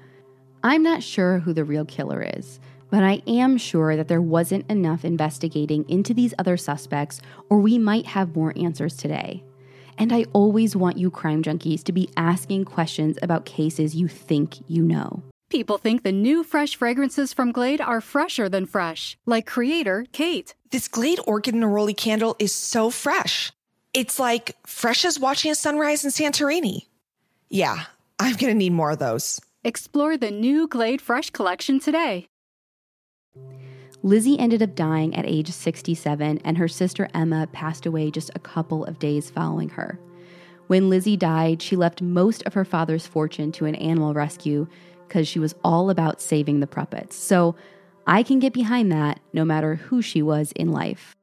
[0.63, 2.61] I'm not sure who the real killer is
[2.91, 7.79] but I am sure that there wasn't enough investigating into these other suspects, or we
[7.79, 9.43] might have more answers today.
[9.97, 14.59] And I always want you crime junkies to be asking questions about cases you think
[14.69, 15.23] you know.
[15.51, 20.55] People think the new fresh fragrances from Glade are fresher than fresh, like creator Kate.
[20.71, 23.53] This Glade Orchid Neroli candle is so fresh.
[23.93, 26.87] It's like fresh as watching a sunrise in Santorini.
[27.49, 27.85] Yeah,
[28.21, 29.41] I'm gonna need more of those.
[29.65, 32.27] Explore the new Glade Fresh collection today.
[34.03, 38.39] Lizzie ended up dying at age 67, and her sister Emma passed away just a
[38.39, 40.01] couple of days following her.
[40.69, 44.69] When Lizzie died, she left most of her father's fortune to an animal rescue
[45.07, 47.17] because she was all about saving the puppets.
[47.17, 47.57] So
[48.07, 51.15] I can get behind that no matter who she was in life.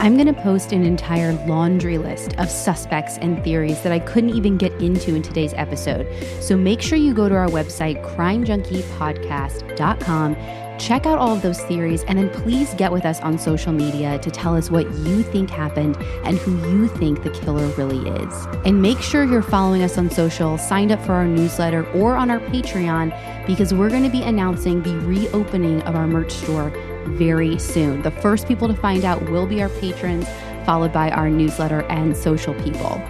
[0.00, 4.30] I'm going to post an entire laundry list of suspects and theories that I couldn't
[4.30, 6.06] even get into in today's episode.
[6.40, 10.36] So make sure you go to our website, crimejunkiepodcast.com,
[10.78, 14.20] check out all of those theories, and then please get with us on social media
[14.20, 18.46] to tell us what you think happened and who you think the killer really is.
[18.64, 22.30] And make sure you're following us on social, signed up for our newsletter, or on
[22.30, 23.12] our Patreon
[23.48, 26.70] because we're going to be announcing the reopening of our merch store
[27.08, 28.02] very soon.
[28.02, 30.26] The first people to find out will be our patrons,
[30.64, 33.02] followed by our newsletter and social people.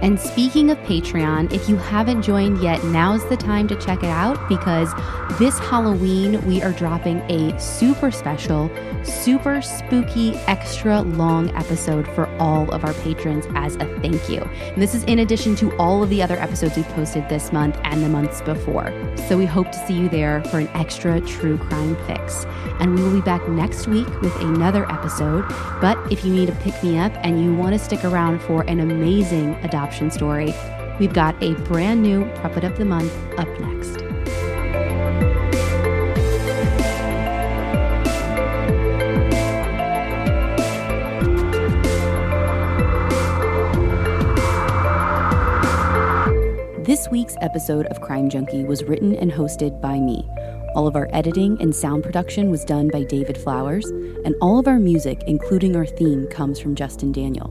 [0.00, 4.08] And speaking of Patreon, if you haven't joined yet, now's the time to check it
[4.10, 4.92] out because
[5.38, 8.70] this Halloween we are dropping a super special,
[9.04, 14.40] super spooky, extra long episode for all of our patrons as a thank you.
[14.40, 17.78] And this is in addition to all of the other episodes we've posted this month
[17.84, 18.92] and the months before.
[19.28, 22.44] So we hope to see you there for an extra true crime fix.
[22.80, 25.46] And we will be back next week with another episode.
[25.80, 28.62] But if you need a pick me up and you want to stick around for
[28.62, 30.54] an amazing adoption, adoption story,
[31.00, 33.98] we've got a brand new Puppet of the Month up next.
[46.86, 50.24] This week's episode of Crime Junkie was written and hosted by me.
[50.76, 53.86] All of our editing and sound production was done by David Flowers,
[54.24, 57.50] and all of our music, including our theme, comes from Justin Daniel.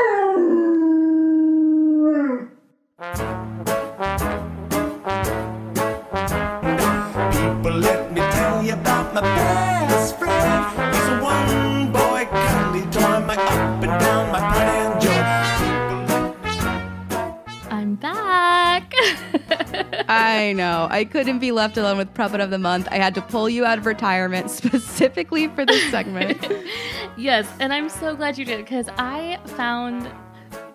[20.11, 20.87] I know.
[20.89, 22.89] I couldn't be left alone with Puppet of the Month.
[22.91, 26.45] I had to pull you out of retirement specifically for this segment.
[27.17, 30.11] yes, and I'm so glad you did because I found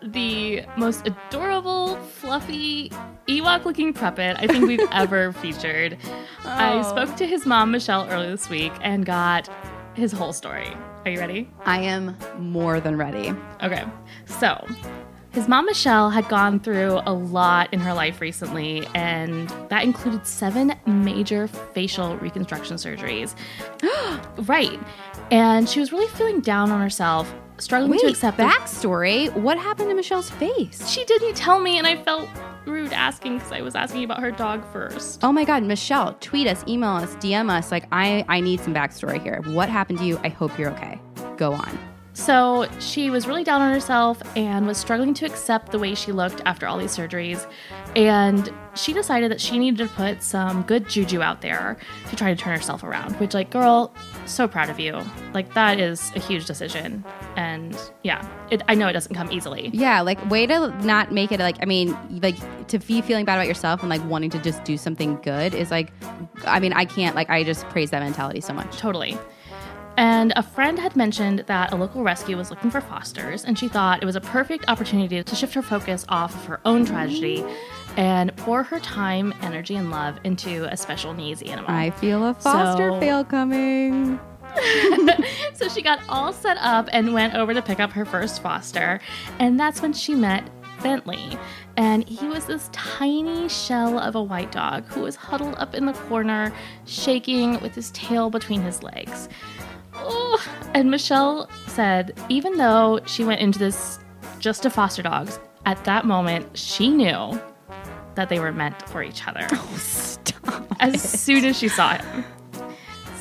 [0.03, 2.91] the most adorable, fluffy,
[3.28, 5.99] Ewok looking puppet I think we've ever featured.
[6.45, 6.49] Oh.
[6.49, 9.51] I spoke to his mom, Michelle, earlier this week and got
[9.93, 10.72] his whole story.
[11.05, 11.51] Are you ready?
[11.66, 13.34] I am more than ready.
[13.62, 13.84] Okay.
[14.24, 14.66] So,
[15.37, 20.26] his mom, Michelle, had gone through a lot in her life recently, and that included
[20.26, 23.34] seven major facial reconstruction surgeries.
[24.49, 24.80] right.
[25.30, 29.32] And she was really feeling down on herself, struggling Wait, to accept backstory.
[29.32, 30.89] The- what happened to Michelle's face?
[30.89, 32.30] She didn't tell me, and I felt
[32.64, 35.22] rude asking because I was asking about her dog first.
[35.22, 37.70] Oh my God, Michelle, tweet us, email us, DM us.
[37.70, 39.43] Like, I, I need some backstory here.
[39.49, 40.18] What happened to you?
[40.24, 40.99] I hope you're okay.
[41.37, 41.95] Go on.
[42.17, 46.12] So she was really down on herself and was struggling to accept the way she
[46.12, 47.47] looked after all these surgeries.
[47.95, 51.77] And she decided that she needed to put some good juju out there
[52.09, 53.17] to try to turn herself around.
[53.17, 53.95] Which, like, girl,
[54.25, 54.99] so proud of you.
[55.35, 57.05] Like, that is a huge decision.
[57.37, 59.71] And yeah, it, I know it doesn't come easily.
[59.75, 62.37] Yeah, like, way to not make it like, I mean, like,
[62.69, 65.71] to be feeling bad about yourself and like wanting to just do something good is
[65.71, 65.93] like,
[66.47, 68.79] I mean, I can't, like, I just praise that mentality so much.
[68.79, 69.19] Totally.
[69.97, 73.68] And a friend had mentioned that a local rescue was looking for fosters, and she
[73.68, 77.44] thought it was a perfect opportunity to shift her focus off of her own tragedy
[77.97, 81.70] and pour her time, energy, and love into a special needs animal.
[81.70, 84.20] I feel a foster so, fail coming.
[85.55, 89.01] so she got all set up and went over to pick up her first foster,
[89.38, 90.49] and that's when she met
[90.82, 91.38] Bentley.
[91.76, 95.86] And he was this tiny shell of a white dog who was huddled up in
[95.86, 96.53] the corner,
[96.86, 99.28] shaking with his tail between his legs.
[99.97, 100.44] Oh.
[100.74, 103.99] And Michelle said, even though she went into this
[104.38, 107.40] just to foster dogs, at that moment she knew
[108.14, 109.47] that they were meant for each other.
[109.53, 110.66] Oh, stop.
[110.80, 111.09] As it.
[111.09, 112.24] soon as she saw him.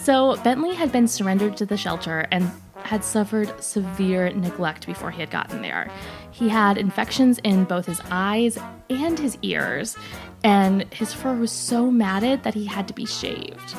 [0.04, 2.52] So Bentley had been surrendered to the shelter and
[2.84, 5.90] had suffered severe neglect before he had gotten there.
[6.32, 8.60] He had infections in both his eyes
[8.90, 9.98] and his ears,
[10.44, 13.76] and his fur was so matted that he had to be shaved.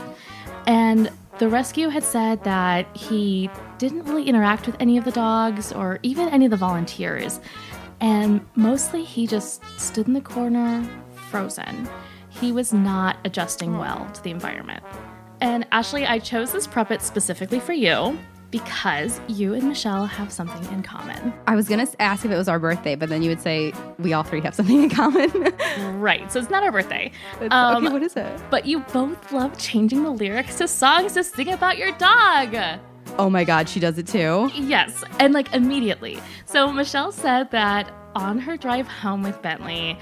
[0.66, 5.72] And the rescue had said that he didn't really interact with any of the dogs
[5.72, 7.40] or even any of the volunteers,
[8.00, 10.86] and mostly he just stood in the corner,
[11.30, 11.88] frozen.
[12.28, 14.82] He was not adjusting well to the environment.
[15.40, 18.18] And Ashley, I chose this Pruppet specifically for you
[18.60, 21.32] because you and Michelle have something in common.
[21.46, 24.12] I was gonna ask if it was our birthday, but then you would say we
[24.14, 25.30] all three have something in common.
[26.00, 27.10] Right, so it's not our birthday.
[27.34, 28.40] It's- Um, okay, what is it?
[28.50, 32.56] But you both love changing the lyrics to songs to sing about your dog.
[33.18, 34.50] oh my god, she does it too.
[34.54, 36.18] Yes, and like immediately.
[36.46, 39.98] So Michelle said that on her drive home with Bentley,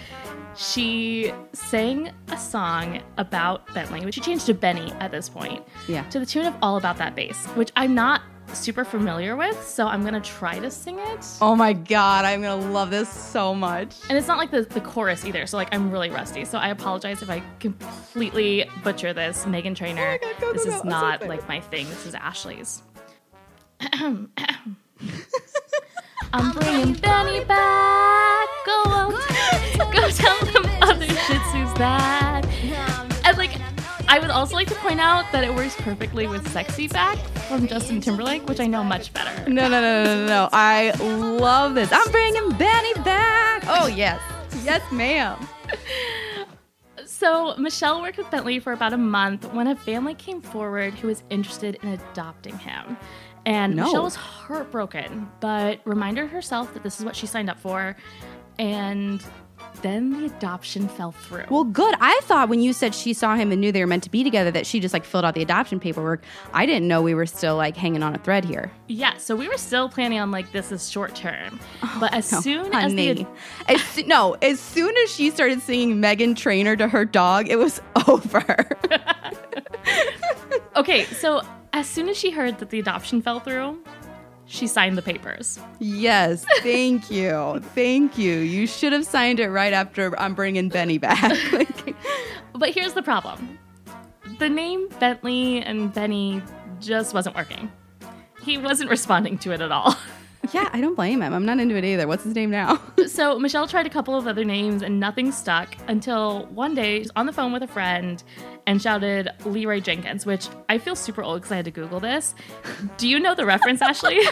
[0.57, 6.03] she sang a song about Bentley, which she changed to Benny at this point, Yeah.
[6.11, 8.23] to the tune of All About That Bass, which I'm not
[8.53, 11.27] super familiar with, so I'm gonna try to sing it.
[11.41, 13.97] Oh my god, I'm gonna love this so much.
[14.09, 16.45] And it's not like the, the chorus either, so like I'm really rusty.
[16.45, 19.45] So I apologize if I completely butcher this.
[19.45, 21.89] Meghan Trainor, Oh this is I'm so not like my thing.
[21.89, 22.83] This is Ashley's.
[26.33, 28.49] I'm bringing Benny back.
[28.67, 29.11] Go
[29.93, 32.34] go tell them other Shih Tzus that.
[34.09, 37.67] I would also like to point out that it works perfectly with "Sexy Back" from
[37.67, 39.49] Justin Timberlake, which I know much better.
[39.51, 40.49] No, no, no, no, no, no.
[40.53, 41.91] I love this.
[41.93, 43.65] I'm bringing Benny back.
[43.67, 44.21] Oh yes,
[44.63, 45.47] yes, ma'am.
[47.07, 51.07] So, Michelle worked with Bentley for about a month when a family came forward who
[51.09, 52.97] was interested in adopting him.
[53.47, 53.85] And No.
[53.85, 57.97] Michelle was heartbroken, but reminded herself that this is what she signed up for.
[58.59, 59.23] And
[59.83, 61.45] then the adoption fell through.
[61.51, 61.95] Well, good.
[62.01, 64.25] I thought when you said she saw him and knew they were meant to be
[64.25, 66.23] together that she just like filled out the adoption paperwork.
[66.53, 68.71] I didn't know we were still like hanging on a thread here.
[68.89, 71.59] yeah, so we were still planning on like this is short term.
[71.83, 73.13] Oh, but as No, soon as honey.
[73.13, 73.27] the
[73.69, 77.81] As no, as soon as she started singing Meghan Trainor to her dog, it was
[78.09, 78.45] over.
[80.77, 81.41] Okay, so
[81.73, 83.79] as soon as she heard that the adoption fell through,
[84.47, 85.59] she signed the papers.
[85.79, 88.35] yes, thank you, thank you.
[88.39, 91.33] You should have signed it right after I'm bringing Benny back.
[91.53, 91.97] Like,
[92.55, 93.59] But here's the problem
[94.39, 96.43] the name Bentley and Benny
[96.81, 97.71] just wasn't working.
[98.43, 99.97] He wasn't responding to it at all.
[100.53, 101.33] yeah, I don't blame him.
[101.33, 102.07] I'm not into it either.
[102.07, 102.81] What's his name now?
[103.07, 107.11] so Michelle tried a couple of other names and nothing stuck until one day she's
[107.17, 108.23] on the phone with a friend
[108.67, 112.35] and shouted Leroy Jenkins, which I feel super old because I had to Google this.
[112.97, 114.21] Do you know the reference, Ashley?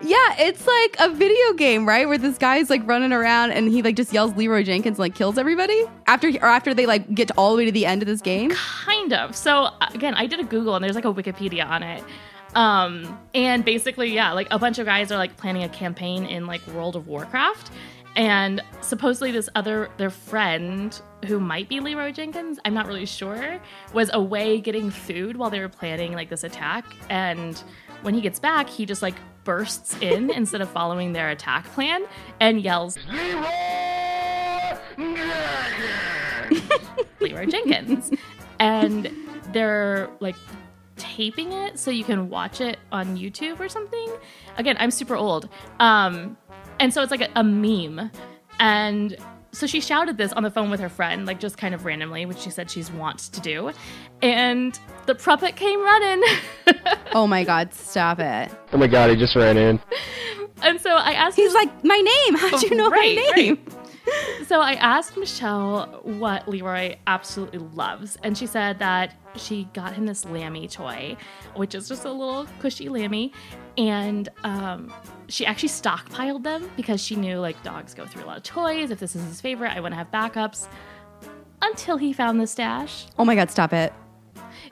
[0.00, 2.06] Yeah, it's like a video game, right?
[2.06, 5.16] Where this guy's like running around and he like just yells Leroy Jenkins and like
[5.16, 8.06] kills everybody after or after they like get all the way to the end of
[8.06, 8.52] this game.
[8.52, 9.34] kind of.
[9.34, 12.04] So again, I did a Google and there's like a Wikipedia on it.
[12.54, 16.46] Um, and basically, yeah, like a bunch of guys are like planning a campaign in
[16.46, 17.70] like World of Warcraft.
[18.16, 23.60] And supposedly this other their friend who might be Leroy Jenkins, I'm not really sure,
[23.92, 26.84] was away getting food while they were planning like this attack.
[27.10, 27.62] And
[28.02, 32.04] when he gets back, he just like bursts in instead of following their attack plan
[32.40, 32.98] and yells
[37.20, 38.10] Leroy Jenkins.
[38.58, 39.10] and
[39.52, 40.36] they're like
[40.98, 44.12] taping it so you can watch it on YouTube or something.
[44.56, 45.48] Again, I'm super old.
[45.80, 46.36] Um,
[46.80, 48.10] and so it's like a, a meme.
[48.60, 49.16] And
[49.52, 52.26] so she shouted this on the phone with her friend, like just kind of randomly,
[52.26, 53.72] which she said she's wants to do.
[54.20, 56.22] And the Pruppet came running.
[57.14, 58.50] Oh my god, stop it.
[58.70, 59.80] Oh my god, he just ran in.
[60.62, 62.34] and so I asked He's like, my name.
[62.38, 63.58] How'd you know Right, my name?
[64.46, 70.06] So I asked Michelle what Leroy absolutely loves, and she said that she got him
[70.06, 71.16] this Lammy toy,
[71.54, 73.32] which is just a little cushy Lammy,
[73.76, 74.92] and um,
[75.28, 78.90] she actually stockpiled them because she knew like dogs go through a lot of toys.
[78.90, 80.68] If this is his favorite, I want to have backups.
[81.60, 83.06] Until he found the stash.
[83.18, 83.92] Oh my god, stop it.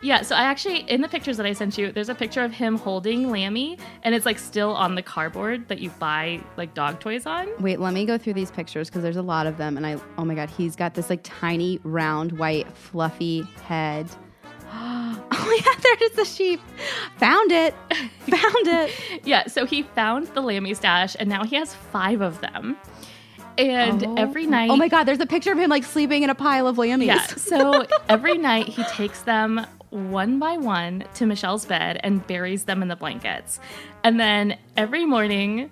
[0.02, 2.52] Yeah, so I actually in the pictures that I sent you, there's a picture of
[2.52, 7.00] him holding Lammy, and it's like still on the cardboard that you buy like dog
[7.00, 7.48] toys on.
[7.60, 9.76] Wait, let me go through these pictures because there's a lot of them.
[9.76, 14.08] And I, oh my God, he's got this like tiny, round, white, fluffy head.
[15.38, 16.60] Oh yeah, there is the sheep.
[17.18, 17.74] Found it.
[17.90, 18.90] Found it.
[19.24, 22.76] Yeah, so he found the Lammy stash and now he has five of them.
[23.58, 24.14] And Oh.
[24.16, 24.70] every night.
[24.70, 27.06] Oh my God, there's a picture of him like sleeping in a pile of lammies.
[27.06, 32.64] Yeah, so every night he takes them one by one to Michelle's bed and buries
[32.64, 33.58] them in the blankets.
[34.04, 35.70] And then every morning,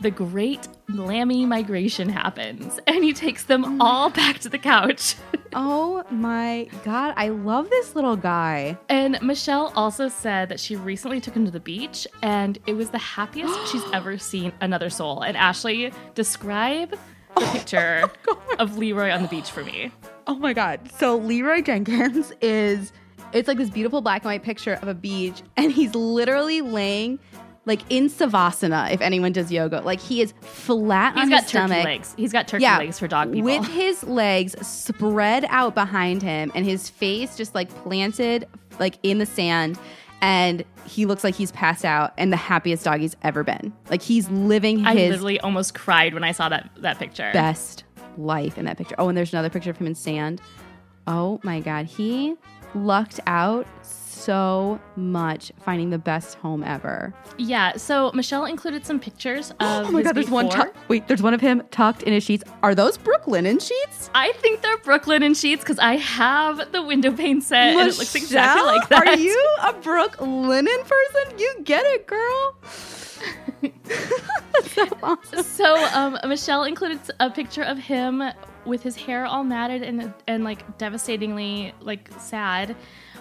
[0.00, 5.14] the great Lammy migration happens and he takes them oh all back to the couch.
[5.54, 8.76] oh my God, I love this little guy.
[8.90, 12.90] And Michelle also said that she recently took him to the beach and it was
[12.90, 15.22] the happiest she's ever seen another soul.
[15.22, 16.98] And Ashley, describe
[17.36, 19.90] the picture oh of Leroy on the beach for me.
[20.26, 20.80] Oh my God.
[20.98, 22.92] So Leroy Jenkins is,
[23.32, 27.18] it's like this beautiful black and white picture of a beach, and he's literally laying
[27.66, 28.92] like in savasana.
[28.92, 31.84] If anyone does yoga, like he is flat He's on got his turkey stomach.
[31.84, 32.14] legs.
[32.16, 33.44] He's got turkey Yeah, legs for dog people.
[33.50, 38.46] with his legs spread out behind him and his face just like planted
[38.78, 39.78] like in the sand.
[40.20, 43.72] And he looks like he's passed out and the happiest dog he's ever been.
[43.90, 44.86] Like he's living his.
[44.86, 47.30] I literally almost cried when I saw that that picture.
[47.32, 47.84] best
[48.16, 48.94] life in that picture.
[48.98, 50.40] Oh, and there's another picture of him in sand.
[51.06, 51.86] Oh my God.
[51.86, 52.36] He
[52.74, 53.66] lucked out
[54.14, 57.12] so much finding the best home ever.
[57.38, 60.48] Yeah, so Michelle included some pictures of Oh my God, there's one.
[60.48, 62.44] Tu- wait, there's one of him tucked in his sheets.
[62.62, 64.10] Are those Brooklinen sheets?
[64.14, 68.14] I think they're Brooklyn sheets because I have the window pane set and it looks
[68.14, 69.06] exactly Michelle, like that.
[69.06, 71.38] Are you a Brooklinen person?
[71.38, 72.56] You get it, girl.
[74.74, 75.42] So awesome.
[75.42, 78.22] So um, Michelle included a picture of him
[78.64, 82.76] with his hair all matted and and like devastatingly like sad.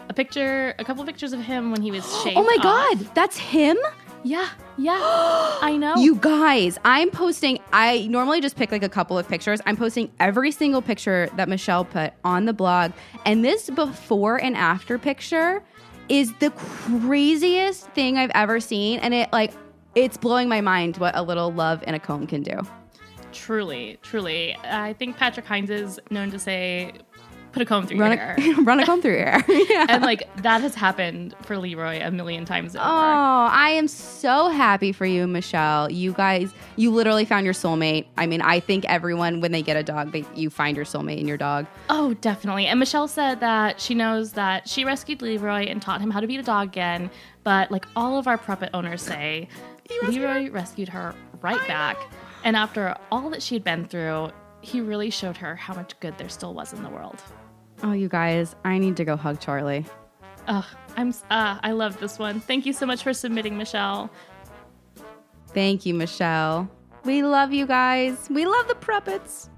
[0.09, 2.37] A picture, a couple pictures of him when he was oh shaved.
[2.37, 2.63] Oh my off.
[2.63, 3.77] God, that's him?
[4.23, 4.47] Yeah,
[4.77, 4.97] yeah.
[4.99, 5.95] I know.
[5.95, 7.59] You guys, I'm posting.
[7.71, 9.59] I normally just pick like a couple of pictures.
[9.65, 12.91] I'm posting every single picture that Michelle put on the blog.
[13.25, 15.63] And this before and after picture
[16.09, 18.99] is the craziest thing I've ever seen.
[18.99, 19.53] And it like,
[19.95, 22.59] it's blowing my mind what a little love and a comb can do.
[23.31, 24.55] Truly, truly.
[24.63, 26.93] I think Patrick Hines is known to say,
[27.53, 28.55] put a comb through Run your a, hair.
[28.63, 29.43] run a comb through your hair.
[29.69, 29.85] yeah.
[29.87, 32.83] and like that has happened for Leroy a million times over.
[32.83, 35.89] Oh, I am so happy for you, Michelle.
[35.91, 38.07] You guys, you literally found your soulmate.
[38.17, 41.19] I mean, I think everyone, when they get a dog, they, you find your soulmate
[41.19, 41.67] in your dog.
[41.89, 42.65] Oh, definitely.
[42.65, 46.27] And Michelle said that she knows that she rescued Leroy and taught him how to
[46.27, 47.09] be a dog again.
[47.43, 49.47] But like all of our puppet owners say,
[50.07, 51.97] Leroy rescued her right back.
[52.43, 54.31] And after all that she had been through,
[54.61, 57.21] he really showed her how much good there still was in the world.
[57.83, 59.85] Oh, you guys, I need to go hug Charlie.
[60.47, 60.65] Ugh,
[60.95, 62.39] I'm uh, I love this one.
[62.39, 64.09] Thank you so much for submitting, Michelle.
[65.49, 66.69] Thank you, Michelle.
[67.03, 68.27] We love you guys.
[68.29, 69.49] We love the puppets.